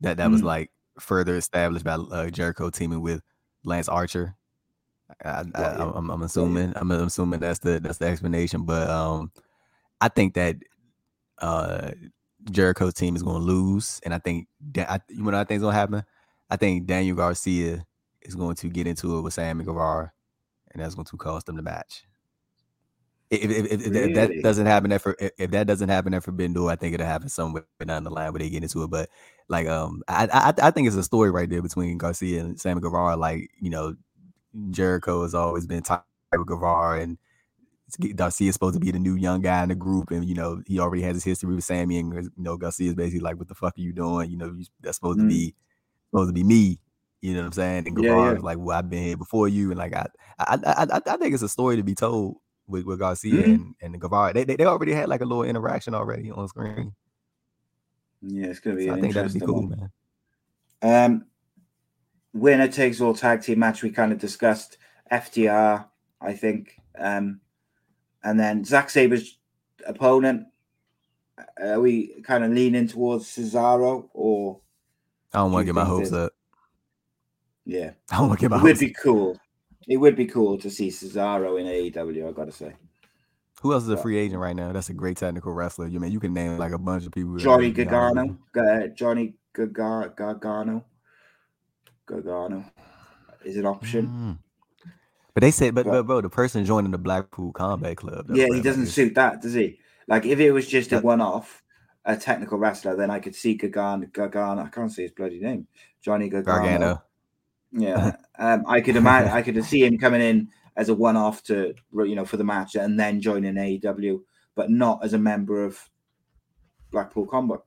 [0.00, 0.46] that that was Mm.
[0.46, 3.22] like further established by uh, Jericho teaming with
[3.64, 4.36] Lance Archer.
[5.24, 5.92] I, I, Got ya.
[5.94, 8.64] I'm, I'm assuming I'm assuming that's the that's the explanation.
[8.64, 9.32] But um,
[10.00, 10.56] I think that
[11.38, 11.92] uh
[12.50, 15.44] Jericho's team is going to lose, and I think that I, you know what I
[15.44, 16.04] think is going to happen.
[16.50, 17.84] I think Daniel Garcia
[18.22, 20.12] is going to get into it with Sammy Guevara,
[20.72, 22.04] and that's going to cost them the match.
[23.30, 26.12] If, if, if, if, if that doesn't happen at for if, if that doesn't happen
[26.12, 28.82] at Forbidden Door, I think it'll happen somewhere down the line where they get into
[28.82, 28.90] it.
[28.90, 29.08] But
[29.48, 32.82] like um, I I, I think it's a story right there between Garcia and Sammy
[32.82, 33.16] Guevara.
[33.16, 33.96] Like you know,
[34.70, 36.02] Jericho has always been tied
[36.36, 37.16] with Guevara, and
[37.96, 40.62] Garcia is supposed to be the new young guy in the group, and you know
[40.66, 43.48] he already has his history with Sammy, and you know Garcia is basically like, "What
[43.48, 44.30] the fuck are you doing?
[44.30, 45.28] You know that's supposed to Mm.
[45.28, 45.54] be
[46.10, 46.78] supposed to be me."
[47.20, 47.86] You know what I'm saying?
[47.88, 48.38] And Yeah, Guevara yeah.
[48.38, 50.06] is like, "Well, I've been here before you," and like I
[50.38, 53.54] I I, I, I think it's a story to be told with, with Garcia Mhm.
[53.54, 54.32] and and Guevara.
[54.32, 56.94] They, they they already had like a little interaction already on screen.
[58.22, 59.90] Yeah, it's going to be So I think that'd be cool, one.
[60.82, 61.14] man.
[61.14, 61.26] Um,
[62.32, 63.82] winner takes all tag team match.
[63.82, 64.78] We kind of discussed
[65.10, 65.86] FTR.
[66.20, 67.40] I think, um,
[68.24, 69.38] and then Zack Sabre's
[69.86, 70.46] opponent.
[71.60, 74.60] Are we kind of leaning towards Cesaro or?
[75.32, 76.32] I don't want to get my hopes up.
[77.64, 78.80] Yeah, I don't want to get my it would hopes.
[78.80, 79.38] be cool.
[79.88, 82.28] It would be cool to see Cesaro in AEW.
[82.28, 82.74] I got to say,
[83.62, 84.72] Who else is a free agent right now?
[84.72, 85.88] That's a great technical wrestler.
[85.88, 87.36] You mean you can name like a bunch of people.
[87.38, 90.84] Johnny would be honest with Gargano, uh, Johnny Gaga- Gargano,
[92.06, 92.64] Gargano
[93.44, 94.38] is an option.
[95.34, 98.26] But they said, but, But- bro, the person joining the Blackpool Combat Club.
[98.30, 99.78] Yeah, he doesn't suit that, does he?
[100.08, 101.62] Like if it was just a one-off,
[102.04, 104.06] a technical wrestler, then I could see Gargano.
[104.12, 105.66] Gargano, I can't say his bloody name.
[106.02, 106.60] Johnny Gargano.
[106.60, 107.02] Gargano.
[107.70, 109.32] Yeah, um, I could imagine.
[109.32, 112.74] I could see him coming in as a one-off to you know for the match
[112.74, 114.20] and then joining AEW,
[114.54, 115.78] but not as a member of
[116.90, 117.60] Blackpool Combat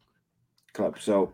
[0.73, 0.97] Club.
[0.99, 1.33] So.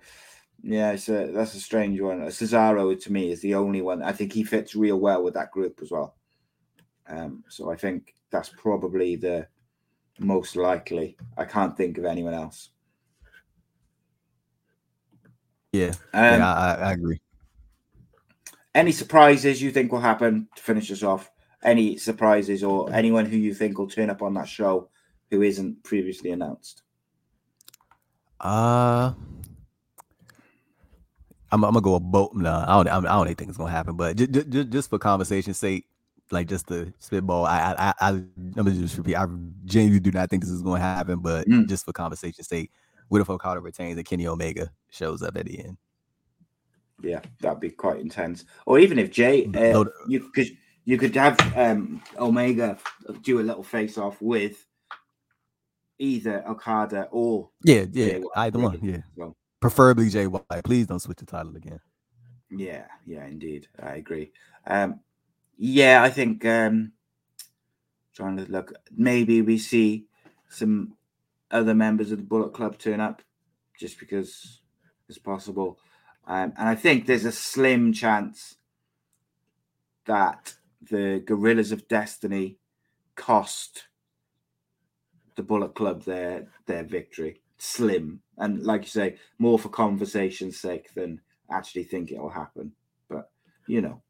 [0.63, 2.19] Yeah, it's a, that's a strange one.
[2.27, 4.03] Cesaro to me is the only one.
[4.03, 6.17] I think he fits real well with that group as well.
[7.11, 9.47] Um, so I think that's probably the
[10.19, 11.17] most likely.
[11.37, 12.69] I can't think of anyone else.
[15.73, 17.21] Yeah, Um, yeah, I, I, agree.
[18.75, 21.31] Any surprises you think will happen to finish us off?
[21.63, 24.89] Any surprises or anyone who you think will turn up on that show
[25.29, 26.83] who isn't previously announced?
[28.39, 29.13] Uh,
[31.51, 32.33] I'm, I'm gonna go a boat.
[32.33, 33.05] No, I don't.
[33.05, 33.95] I don't even think it's gonna happen.
[33.95, 35.85] But just, just, just for conversation's sake,
[36.31, 38.11] like just the spitball, I, I, I, I
[38.55, 39.15] let me just repeat.
[39.15, 39.25] I
[39.65, 41.19] genuinely do not think this is gonna happen.
[41.19, 41.67] But Mm.
[41.67, 42.71] just for conversation's sake,
[43.09, 45.77] what if Okada retains and Kenny Omega shows up at the end?
[47.03, 48.45] Yeah, that'd be quite intense.
[48.65, 50.47] Or even if Jay, uh, you could
[50.85, 52.77] you could have um, Omega
[53.23, 54.65] do a little face off with
[55.99, 58.79] either Okada or Yeah, yeah, either one.
[58.81, 60.63] Yeah, So, preferably Jay White.
[60.63, 61.79] Please don't switch the title again.
[62.49, 63.67] Yeah, yeah, indeed.
[63.81, 64.31] I agree.
[64.67, 64.99] Um,
[65.57, 66.93] yeah, I think um,
[68.13, 70.05] trying to look, maybe we see
[70.49, 70.93] some
[71.49, 73.21] other members of the Bullet Club turn up
[73.77, 74.61] just because
[75.07, 75.79] it's possible.
[76.27, 78.55] Um, and I think there's a slim chance
[80.05, 80.55] that
[80.89, 82.57] the Guerrillas of Destiny
[83.15, 83.87] cost
[85.35, 87.41] the Bullet Club their their victory.
[87.57, 91.21] Slim, and like you say, more for conversation's sake than
[91.51, 92.71] actually think it'll happen.
[93.07, 93.29] But
[93.67, 94.01] you know,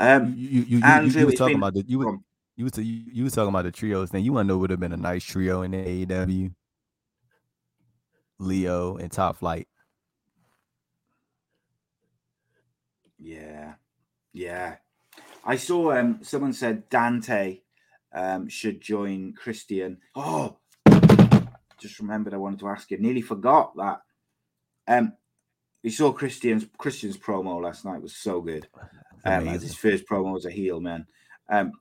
[0.00, 2.24] um, You you you, you, you it's talking about the you on.
[2.56, 4.24] you was you, you was talking about the trios thing.
[4.24, 6.52] You want to know would have been a nice trio in the AEW.
[8.38, 9.68] Lio and Top Flight.
[13.18, 13.74] Yeah,
[14.32, 14.76] yeah.
[15.44, 17.60] I saw um someone said Dante
[18.12, 19.98] um should join Christian.
[20.14, 20.58] Oh,
[21.78, 22.98] just remembered I wanted to ask you.
[22.98, 24.00] Nearly forgot that.
[24.86, 25.14] Um,
[25.82, 28.68] we saw Christian's Christian's promo last night was so good.
[29.24, 31.06] Um, as his first promo as a heel man.
[31.48, 31.72] Um,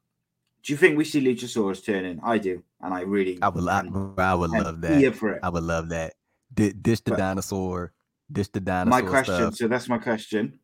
[0.64, 2.20] do you think we see Luchasaurus turning?
[2.24, 3.38] I do, and I really.
[3.42, 4.98] I would, and- I would love that.
[4.98, 5.40] here for it.
[5.44, 6.14] I would love that.
[6.54, 7.92] Di- Dish the But- dinosaur.
[8.32, 9.02] Dish the dinosaur.
[9.04, 9.36] my question.
[9.36, 9.56] stuff.
[9.56, 10.60] So that's my question.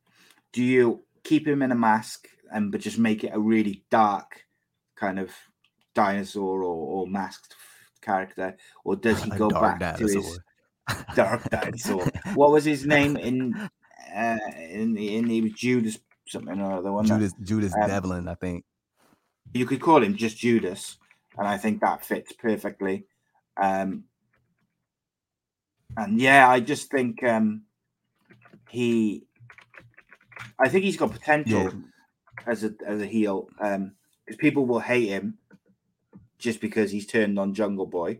[0.53, 4.45] Do you keep him in a mask and but just make it a really dark
[4.95, 5.31] kind of
[5.93, 7.55] dinosaur or, or masked
[8.01, 8.55] character,
[8.85, 10.39] or does he go back to his
[11.15, 12.05] dark dinosaur?
[12.35, 13.69] what was his name in?
[14.15, 14.37] Uh,
[14.69, 15.99] in the in he was Judas
[16.29, 17.05] something or other one.
[17.07, 18.63] that- Judas Judas um, Devlin, I think.
[19.53, 20.97] you could call him just Judas,
[21.37, 23.05] and I think that fits perfectly.
[23.61, 24.05] Um,
[25.97, 27.63] and yeah, I just think um,
[28.69, 29.25] he,
[30.59, 31.71] I think he's got potential Yeah.
[32.45, 33.49] as a as a heel.
[33.59, 33.93] Um,
[34.25, 35.39] because people will hate him
[36.37, 38.19] just because he's turned on Jungle Boy,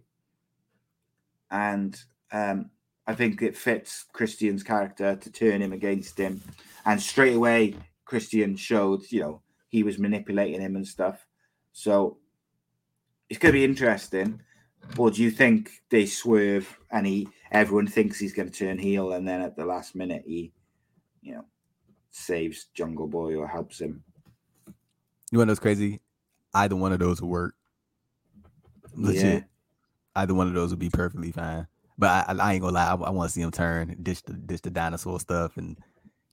[1.52, 1.96] and
[2.32, 2.72] um,
[3.06, 6.42] I think it fits Christian's character to turn him against him,
[6.86, 7.76] and straight away
[8.10, 11.28] Christian showed you know he was manipulating him and stuff.
[11.74, 12.18] So
[13.30, 14.42] it's going to be interesting.
[14.98, 19.12] Or do you think they swerve and he everyone thinks he's going to turn heel,
[19.12, 20.52] and then at the last minute he,
[21.22, 21.46] you know,
[22.10, 24.04] saves Jungle Boy or helps him?
[25.32, 26.00] You want to know what's crazy?
[26.56, 27.56] Either one of those would work.
[28.96, 29.24] Legit.
[29.24, 29.42] Yeah.
[30.16, 31.68] Either one of those would be perfectly fine.
[32.00, 32.90] But I, I ain't gonna lie.
[32.90, 35.78] I, want to see him turn, dish the dish the dinosaur stuff, and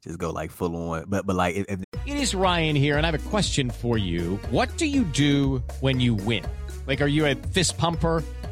[0.03, 1.05] just go like full on.
[1.09, 4.37] But but like It is Ryan here, and I have a question for you.
[4.51, 6.45] What do you do when you win?
[6.87, 8.23] Like, are you a fist pumper?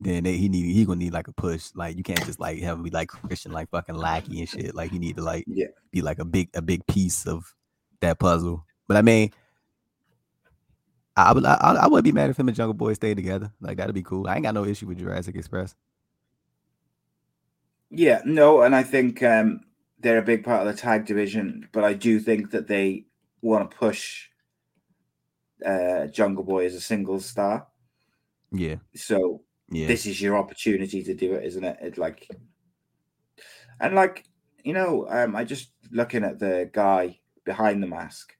[0.00, 1.70] then they, he need he gonna need like a push.
[1.74, 4.74] Like you can't just like have him be like Christian, like fucking lackey and shit.
[4.74, 5.68] Like you need to like Yeah.
[5.92, 7.54] be like a big a big piece of
[8.00, 8.64] that puzzle.
[8.88, 9.30] But I mean,
[11.16, 13.52] I would I, I would be mad if him and Jungle Boy stayed together.
[13.60, 14.26] Like that'd be cool.
[14.28, 15.74] I ain't got no issue with Jurassic Express.
[17.90, 19.60] Yeah, no, and I think um,
[19.98, 23.06] they're a big part of the tag division, but I do think that they
[23.42, 24.28] want to push
[25.64, 27.66] uh, Jungle Boy as a single star.
[28.52, 29.86] Yeah, So yeah.
[29.86, 31.78] this is your opportunity to do it, isn't it?
[31.80, 32.28] It like,
[33.80, 34.24] and like
[34.64, 38.36] you know, um, I just looking at the guy behind the mask.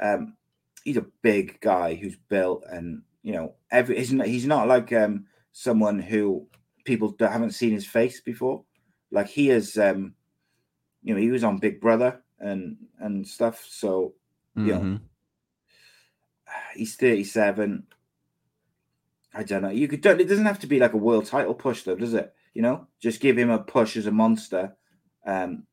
[0.00, 0.36] Um,
[0.84, 5.26] he's a big guy who's built, and you know, every isn't he's not like um
[5.52, 6.46] someone who
[6.84, 8.64] people that haven't seen his face before.
[9.10, 10.14] Like he is, um,
[11.02, 13.64] you know, he was on Big Brother and and stuff.
[13.68, 14.14] So
[14.56, 15.00] you know, Mhm.
[16.74, 17.86] he's 37.
[19.34, 19.70] I don't know.
[19.70, 22.14] You could don't it doesn't have to be like a world title push though, does
[22.14, 22.34] it?
[22.54, 24.76] You know, just give him a push as a monster,
[25.26, 25.64] um,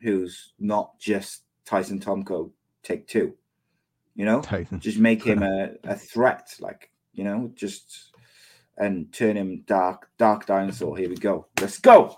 [0.00, 2.50] who's not just Tyson Tomko
[2.82, 3.34] take two.
[4.14, 4.40] You know,
[4.78, 8.12] just make him a, a threat, like you know, just
[8.76, 10.96] and turn him dark, dark dinosaur.
[10.96, 11.46] Here we go.
[11.60, 12.16] Let's go.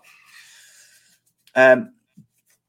[1.54, 1.94] Um,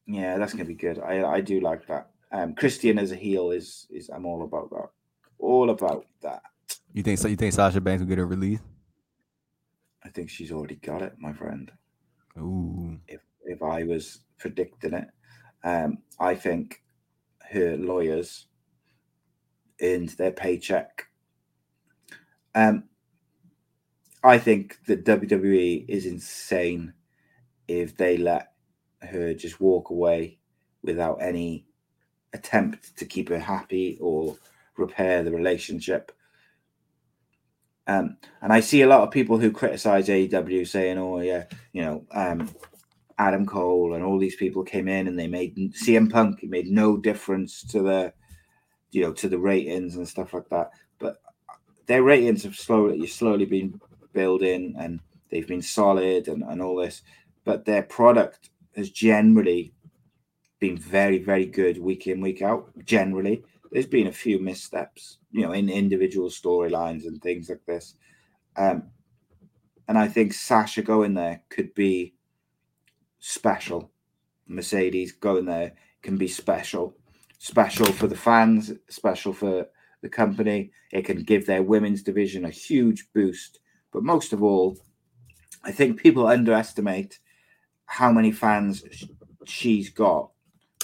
[0.06, 1.00] yeah, that's gonna be good.
[1.00, 2.10] I I do like that.
[2.32, 4.90] Um, Christian as a heel is is I'm all about that.
[5.40, 6.42] All about that.
[6.98, 7.28] You think so?
[7.28, 8.60] You think Sasha Banks will get a release?
[10.04, 11.72] I think she's already got it, my friend.
[12.40, 15.08] Ooh, If if I was predicting it,
[15.64, 16.82] um, I think
[17.52, 18.48] her lawyers
[19.80, 21.06] earned their paycheck.
[22.56, 22.86] Um,
[24.24, 26.94] I think the WWE is insane
[27.68, 28.54] if they let
[29.04, 30.40] her just walk away
[30.82, 31.68] without any
[32.34, 34.36] attempt to keep her happy or
[34.78, 36.12] repair the relationship.
[37.88, 41.82] Um, and I see a lot of people who criticize AEW saying, "Oh yeah, you
[41.82, 42.50] know, um,
[43.18, 46.44] Adam Cole and all these people came in and they made CM Punk.
[46.44, 48.14] It made no difference to the,
[48.92, 50.72] you know, to the ratings and stuff like that.
[51.00, 51.22] But
[51.88, 53.80] their ratings have slowly, slowly been
[54.14, 57.02] building and they've been solid and, and all this.
[57.44, 59.74] But their product has generally
[60.60, 62.70] been very, very good week in, week out.
[62.86, 67.96] Generally, there's been a few missteps, you know, in individual storylines and things like this.
[68.56, 68.84] Um,
[69.88, 72.16] and I think Sasha going there could be
[73.20, 73.92] special.
[74.48, 76.96] Mercedes going there can be special,
[77.38, 79.68] special for the fans, special for
[80.02, 80.72] the company.
[80.92, 83.60] It can give their women's division a huge boost.
[83.92, 84.78] But most of all,
[85.64, 87.20] I think people underestimate
[87.86, 88.84] how many fans
[89.46, 90.32] she's got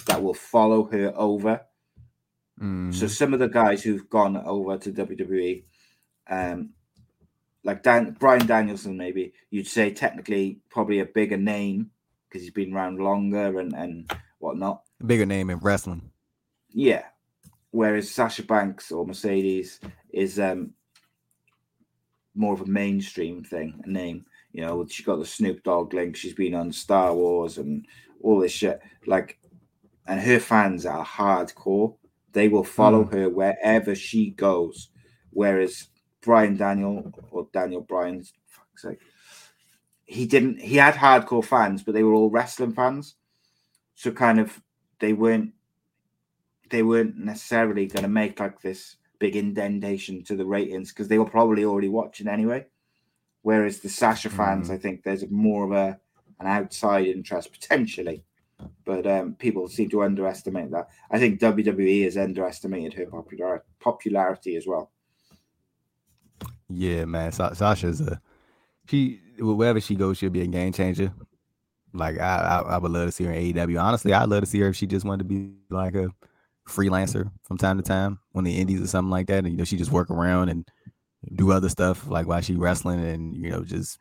[0.07, 1.61] that will follow her over.
[2.59, 3.09] So Mhm.
[3.09, 5.65] some of the guys who've gone over to WWE,
[6.27, 6.69] um,
[7.63, 11.91] like Dan Bryan Danielson, maybe you'd say technically probably a bigger name
[12.29, 14.83] because he's been around longer and and whatnot.
[15.05, 16.11] bigger name in wrestling.
[16.69, 17.05] Yeah.
[17.71, 19.79] Whereas Sasha Banks or Mercedes
[20.11, 20.73] is um
[22.35, 24.25] more of a mainstream thing, a name.
[24.51, 26.15] You know, she got the Snoop Dogg link.
[26.15, 27.87] She's been on Star Wars and
[28.21, 28.79] all this shit.
[29.07, 29.39] Like,
[30.07, 31.95] and her fans are hardcore.
[32.33, 33.15] They will follow hmm.
[33.15, 34.89] her wherever she goes.
[35.29, 35.87] Whereas
[36.21, 38.99] Bryan Daniel or Daniel Bryan, fuck's sake,
[40.05, 40.59] he didn't.
[40.59, 43.15] He had hardcore fans, but they were all wrestling fans.
[43.95, 44.61] So kind of
[44.99, 45.53] they weren't
[46.69, 51.19] they weren't necessarily going to make like this big indentation to the ratings because they
[51.19, 52.65] were probably already watching anyway.
[53.43, 54.73] Whereas the Sasha fans, hmm.
[54.73, 55.99] I think there's more of a
[56.39, 58.23] an outside interest potentially,
[58.85, 60.89] but um, people seem to underestimate that.
[61.11, 64.91] I think WWE has underestimated her popular popularity as well.
[66.69, 67.31] Yeah, man.
[67.31, 68.21] Sa- Sasha's a
[68.87, 71.11] she wherever she goes, she'll be a game changer.
[71.93, 73.81] Like I, I, I would love to see her in AEW.
[73.81, 76.09] Honestly, I'd love to see her if she just wanted to be like a
[76.67, 79.39] freelancer from time to time on the indies or something like that.
[79.39, 80.67] And you know, she just work around and
[81.35, 83.99] do other stuff like while she wrestling and you know, just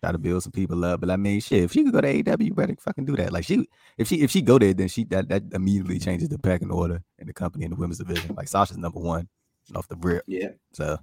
[0.00, 1.00] try to build some people up.
[1.00, 3.32] But I mean, shit, if she could go to AW, you better fucking do that.
[3.32, 3.66] Like she,
[3.98, 7.02] if she, if she go there, then she that that immediately changes the pecking order
[7.18, 8.34] in the company in the women's division.
[8.34, 9.28] Like Sasha's number one
[9.74, 10.24] off the rip.
[10.26, 10.50] Yeah.
[10.72, 10.98] So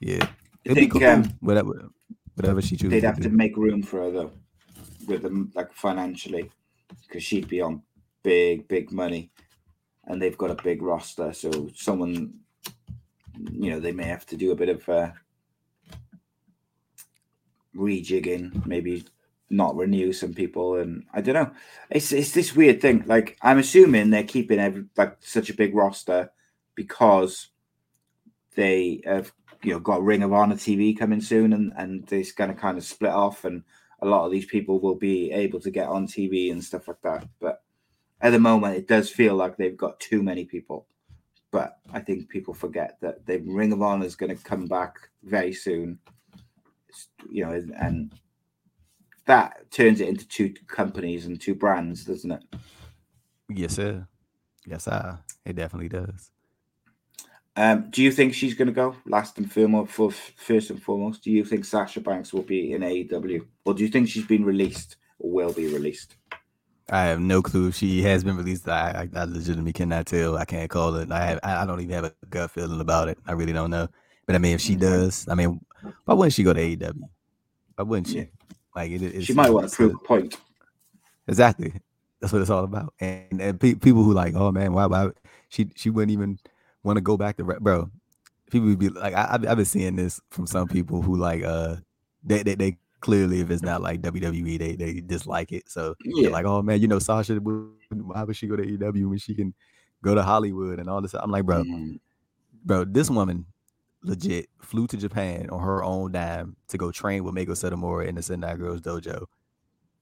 [0.00, 0.26] yeah,
[0.64, 1.04] it'd be cool.
[1.04, 1.90] um, whatever,
[2.34, 2.90] whatever she chooses.
[2.90, 3.24] they'd have do.
[3.24, 4.32] to make room for her though,
[5.06, 6.50] with them like financially,
[7.06, 7.82] because she'd be on
[8.22, 9.30] big, big money,
[10.06, 11.32] and they've got a big roster.
[11.32, 12.34] So someone,
[13.52, 15.10] you know, they may have to do a bit of uh,
[17.76, 19.04] rejigging, maybe
[19.50, 21.50] not renew some people, and I don't know.
[21.90, 23.04] It's it's this weird thing.
[23.06, 26.30] Like I'm assuming they're keeping every like such a big roster
[26.74, 27.48] because
[28.54, 32.52] they have you know got Ring of Honor TV coming soon, and and it's going
[32.52, 33.62] to kind of split off, and
[34.00, 37.00] a lot of these people will be able to get on TV and stuff like
[37.02, 37.28] that.
[37.40, 37.62] But
[38.20, 40.86] at the moment, it does feel like they've got too many people.
[41.50, 44.96] But I think people forget that the Ring of Honor is going to come back
[45.22, 45.98] very soon,
[47.30, 48.12] you know, and
[49.26, 52.42] that turns it into two companies and two brands, doesn't it?
[53.48, 54.06] Yes, sir.
[54.66, 55.18] Yes, sir.
[55.44, 56.30] It definitely does.
[57.54, 59.92] Um, do you think she's going to go last and foremost?
[59.92, 63.82] For first and foremost, do you think Sasha Banks will be in AEW, or do
[63.82, 66.16] you think she's been released or will be released?
[66.90, 68.68] I have no clue if she has been released.
[68.68, 70.36] I, I, I legitimately cannot tell.
[70.36, 71.12] I can't call it.
[71.12, 71.40] I have.
[71.42, 73.18] I I don't even have a gut feeling about it.
[73.26, 73.88] I really don't know.
[74.26, 75.60] But I mean, if she does, I mean,
[76.04, 77.08] why wouldn't she go to AEW?
[77.76, 78.28] Why wouldn't she?
[78.74, 80.36] Like, it, it's, She might want to prove a point.
[81.28, 81.72] Exactly.
[82.20, 82.94] That's what it's all about.
[83.00, 85.10] And, and pe- people who like, oh man, why, why
[85.48, 86.38] she she wouldn't even
[86.82, 87.90] want to go back to re-" bro.
[88.50, 91.42] People would be like, I, I've, I've been seeing this from some people who like,
[91.42, 91.76] uh,
[92.22, 95.68] they they, they clearly if it's not like WWE, they they dislike it.
[95.68, 96.22] So Yeah.
[96.24, 99.34] they're like, oh man, you know, Sasha, why would she go to AEW when she
[99.34, 99.52] can
[100.02, 101.14] go to Hollywood and all this?
[101.14, 101.98] I'm like, bro, Mhm.
[102.64, 103.46] bro, this woman
[104.04, 108.16] legit flew to Japan on her own dime to go train with Meiko Satomura in
[108.16, 109.26] the Sendai Girls Dojo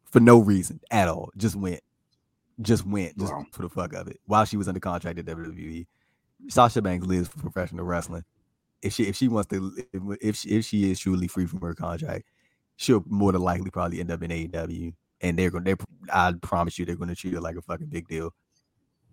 [0.05, 1.31] for no reason at all.
[1.37, 1.81] Just went,
[2.61, 3.47] just went, just Wow.
[3.53, 4.21] for the fuck of it.
[4.27, 5.87] While she was under contract at WWE,
[6.49, 8.25] Sasha Banks lives for professional wrestling.
[8.83, 11.61] If she if she wants to, if if she, if she is truly free from
[11.61, 12.25] her contract,
[12.77, 15.65] she'll more than likely probably end up in AEW, and they're going.
[15.65, 18.33] to they're I promise you, they're going to treat her like a fucking big deal.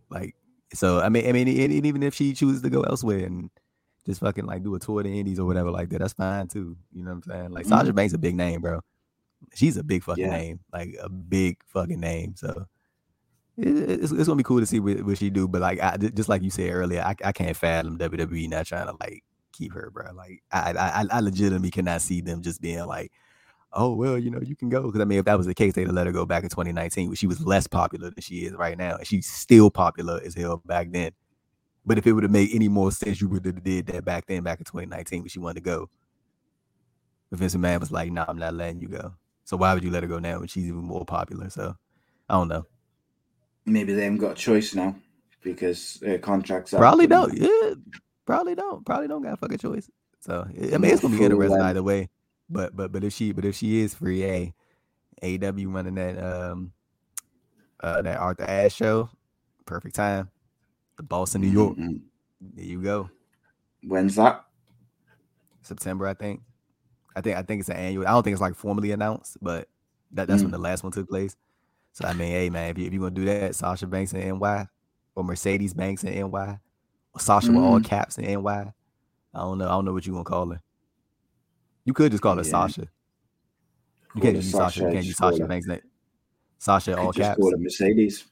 [0.09, 0.35] Like
[0.73, 3.49] so, I mean, I mean, and, and even if she chooses to go elsewhere and
[4.07, 6.47] just fucking like do a tour of the Indies or whatever like that, that's fine
[6.47, 6.77] too.
[6.93, 7.51] You know what I'm saying?
[7.51, 7.95] Like Sasha mm-hmm.
[7.95, 8.79] Banks a big name, bro.
[9.53, 10.31] She's a big fucking Yeah.
[10.31, 12.35] name, like a big fucking name.
[12.37, 12.65] So
[13.57, 15.47] it, it's, it's gonna be cool to see what, what she do.
[15.47, 18.87] But like, I, just like you said earlier, I, I can't fathom WWE not trying
[18.87, 20.13] to like keep her, bro.
[20.13, 23.11] Like, I, I I- legitimately cannot see them just being like,
[23.73, 24.83] oh well, you know, you can go.
[24.83, 26.49] Because I mean, if that was the case, they'd have let her go back in
[26.49, 30.21] 2019 when she was less popular than she is right now, and she's still popular
[30.23, 31.11] as hell back then.
[31.87, 34.25] But if it would have made any more sense, you would have did that back
[34.27, 35.89] then, back in 2019, when she wanted to go.
[37.29, 39.13] But Vince McMahon was like, "Nah, I'm not letting you go."
[39.45, 41.49] So why would you let her go now when she's even more popular?
[41.49, 41.75] So
[42.27, 42.65] I don't know.
[43.65, 44.97] Maybe they haven't got a choice now
[45.41, 46.71] because her contract's.
[46.71, 47.33] Probably don't.
[47.33, 47.75] Yeah,
[48.25, 48.85] probably don't.
[48.85, 49.89] Probably don't got a fucking choice.
[50.19, 52.09] So I mean, it's gonna be interesting either way.
[52.49, 54.53] But but but if she but if she is free, a
[55.23, 56.73] AW running that um
[57.79, 59.09] uh that Arthur Ashe show,
[59.65, 60.29] perfect time.
[60.97, 61.77] The boss in New York.
[61.77, 62.01] Mhm.
[62.41, 63.09] There you go.
[63.83, 64.45] When's that?
[65.61, 66.41] September, I think.
[67.15, 68.07] I think I think it's an annual.
[68.07, 69.67] I don't think it's like formally announced, but
[70.11, 70.55] that, that's when Mm.
[70.55, 71.35] the last one took place.
[71.93, 74.23] So I mean, hey man, if, you, if you're gonna do that, Sasha Banks and
[74.23, 74.67] NY,
[75.15, 76.59] or Mercedes Banks and NY,
[77.13, 77.85] or Sasha with all Mm.
[77.85, 78.73] caps and NY.
[79.33, 79.65] I don't know.
[79.65, 80.61] I don't know what you gonna call her.
[81.85, 82.49] You could just call her Yeah.
[82.51, 82.81] Sasha.
[82.81, 82.87] You
[84.13, 84.79] Call can't her use Sasha.
[84.79, 85.67] You Sasha, can't use Sasha her- Banks.
[86.59, 87.39] Sasha all just caps.
[87.39, 88.25] call it Mercedes.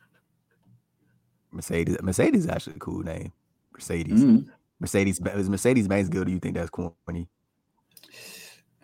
[1.55, 1.97] Mercedes.
[2.01, 3.31] Mercedes is actually a cool name.
[3.73, 4.23] Mercedes.
[4.23, 4.47] Mm.
[4.79, 5.19] Mercedes.
[5.19, 6.27] Is Mercedes Banks good?
[6.27, 7.27] Or you think that's corny?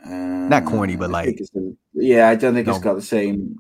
[0.06, 1.40] Uh, Not corny, but I like
[1.94, 3.60] yeah, I don't think it's got the same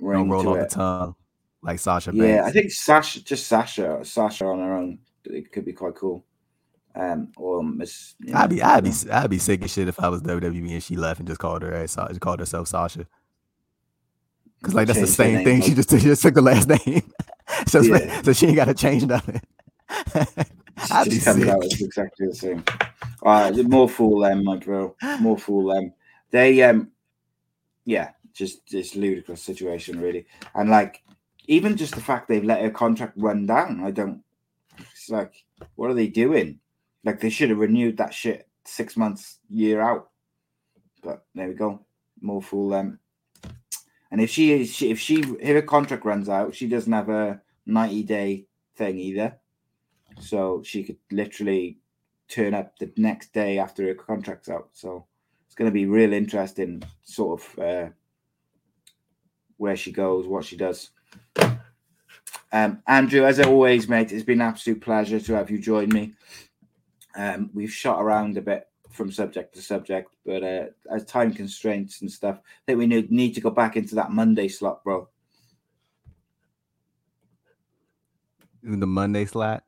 [0.00, 0.68] don't roll off it.
[0.70, 1.14] the tongue
[1.62, 2.48] like Sasha Yeah, Banks.
[2.48, 6.24] I think Sasha, just Sasha, Sasha on her own, it could be quite cool.
[6.94, 8.14] Um, or Miss.
[8.20, 10.82] you I'd be, I'd be, I'd be sick as shit if I was WWE and
[10.82, 13.06] she left and just called her as Sasha, called herself Sasha.
[14.60, 15.62] Because like that's the same thing.
[15.62, 17.10] She just, she just took the last name,
[17.66, 18.22] so, Yeah.
[18.22, 19.40] so she ain't got to change nothing.
[20.90, 22.64] I'd just comes out as exactly the same.
[23.22, 24.94] All right, more fool them, my bro.
[25.20, 25.92] More fool them.
[26.30, 26.90] They um,
[27.84, 31.02] yeah, just this ludicrous situation really, and like
[31.46, 34.22] even just the fact they've let her contract run down, I don't.
[34.78, 35.44] It's like,
[35.76, 36.58] what are they doing?
[37.04, 40.10] Like they should have renewed that shit six months, year out.
[41.02, 41.84] But there we go,
[42.20, 42.98] more fool them.
[44.10, 47.40] And if she is, if she if her contract runs out, she doesn't have a
[47.66, 48.46] ninety day
[48.76, 49.38] thing either.
[50.20, 51.78] So she could literally
[52.28, 54.68] turn up the next day after her contract's out.
[54.72, 55.06] So
[55.46, 57.88] it's going to be real interesting, sort of uh,
[59.56, 60.90] where she goes, what she does.
[62.52, 66.14] Um, Andrew, as always, mate, it's been an absolute pleasure to have you join me.
[67.16, 72.00] Um, we've shot around a bit from subject to subject, but uh, as time constraints
[72.00, 75.08] and stuff, I think we need, need to go back into that Monday slot, bro.
[78.66, 79.62] The Monday slot,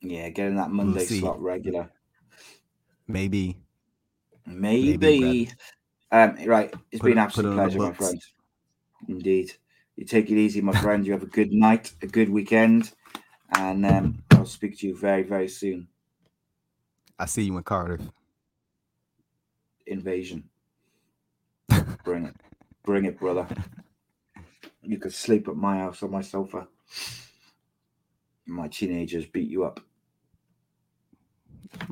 [0.00, 1.20] Yeah, getting that Monday see.
[1.20, 1.88] slot regular.
[3.06, 3.56] maybe.
[4.44, 4.96] Maybe.
[4.96, 5.50] Maybe,
[6.10, 6.74] um, right.
[6.90, 8.20] It's Put been an absolute pleasure, my friend.
[9.06, 9.52] Indeed.
[9.94, 11.06] You take it easy, my friend.
[11.06, 12.92] You have a good night, a good weekend,
[13.52, 15.86] and um, I'll speak to you very, very soon.
[17.20, 18.00] I see you in Cardiff.
[19.86, 20.48] Invasion.
[22.04, 22.34] Bring it.
[22.84, 23.46] Bring it, brother.
[24.82, 26.66] You could sleep at my house on my sofa.
[28.48, 29.78] My teenagers beat you up.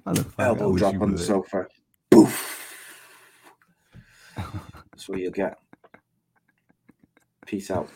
[0.06, 1.66] I Elbow drop on the sofa.
[2.10, 2.56] Boof.
[4.90, 5.58] That's what you get.
[7.44, 7.90] Peace out.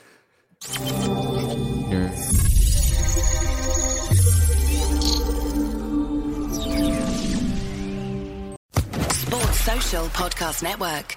[0.78, 2.10] Yeah.
[9.08, 11.16] Sports Social Podcast Network.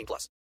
[0.01, 0.29] 18 plus.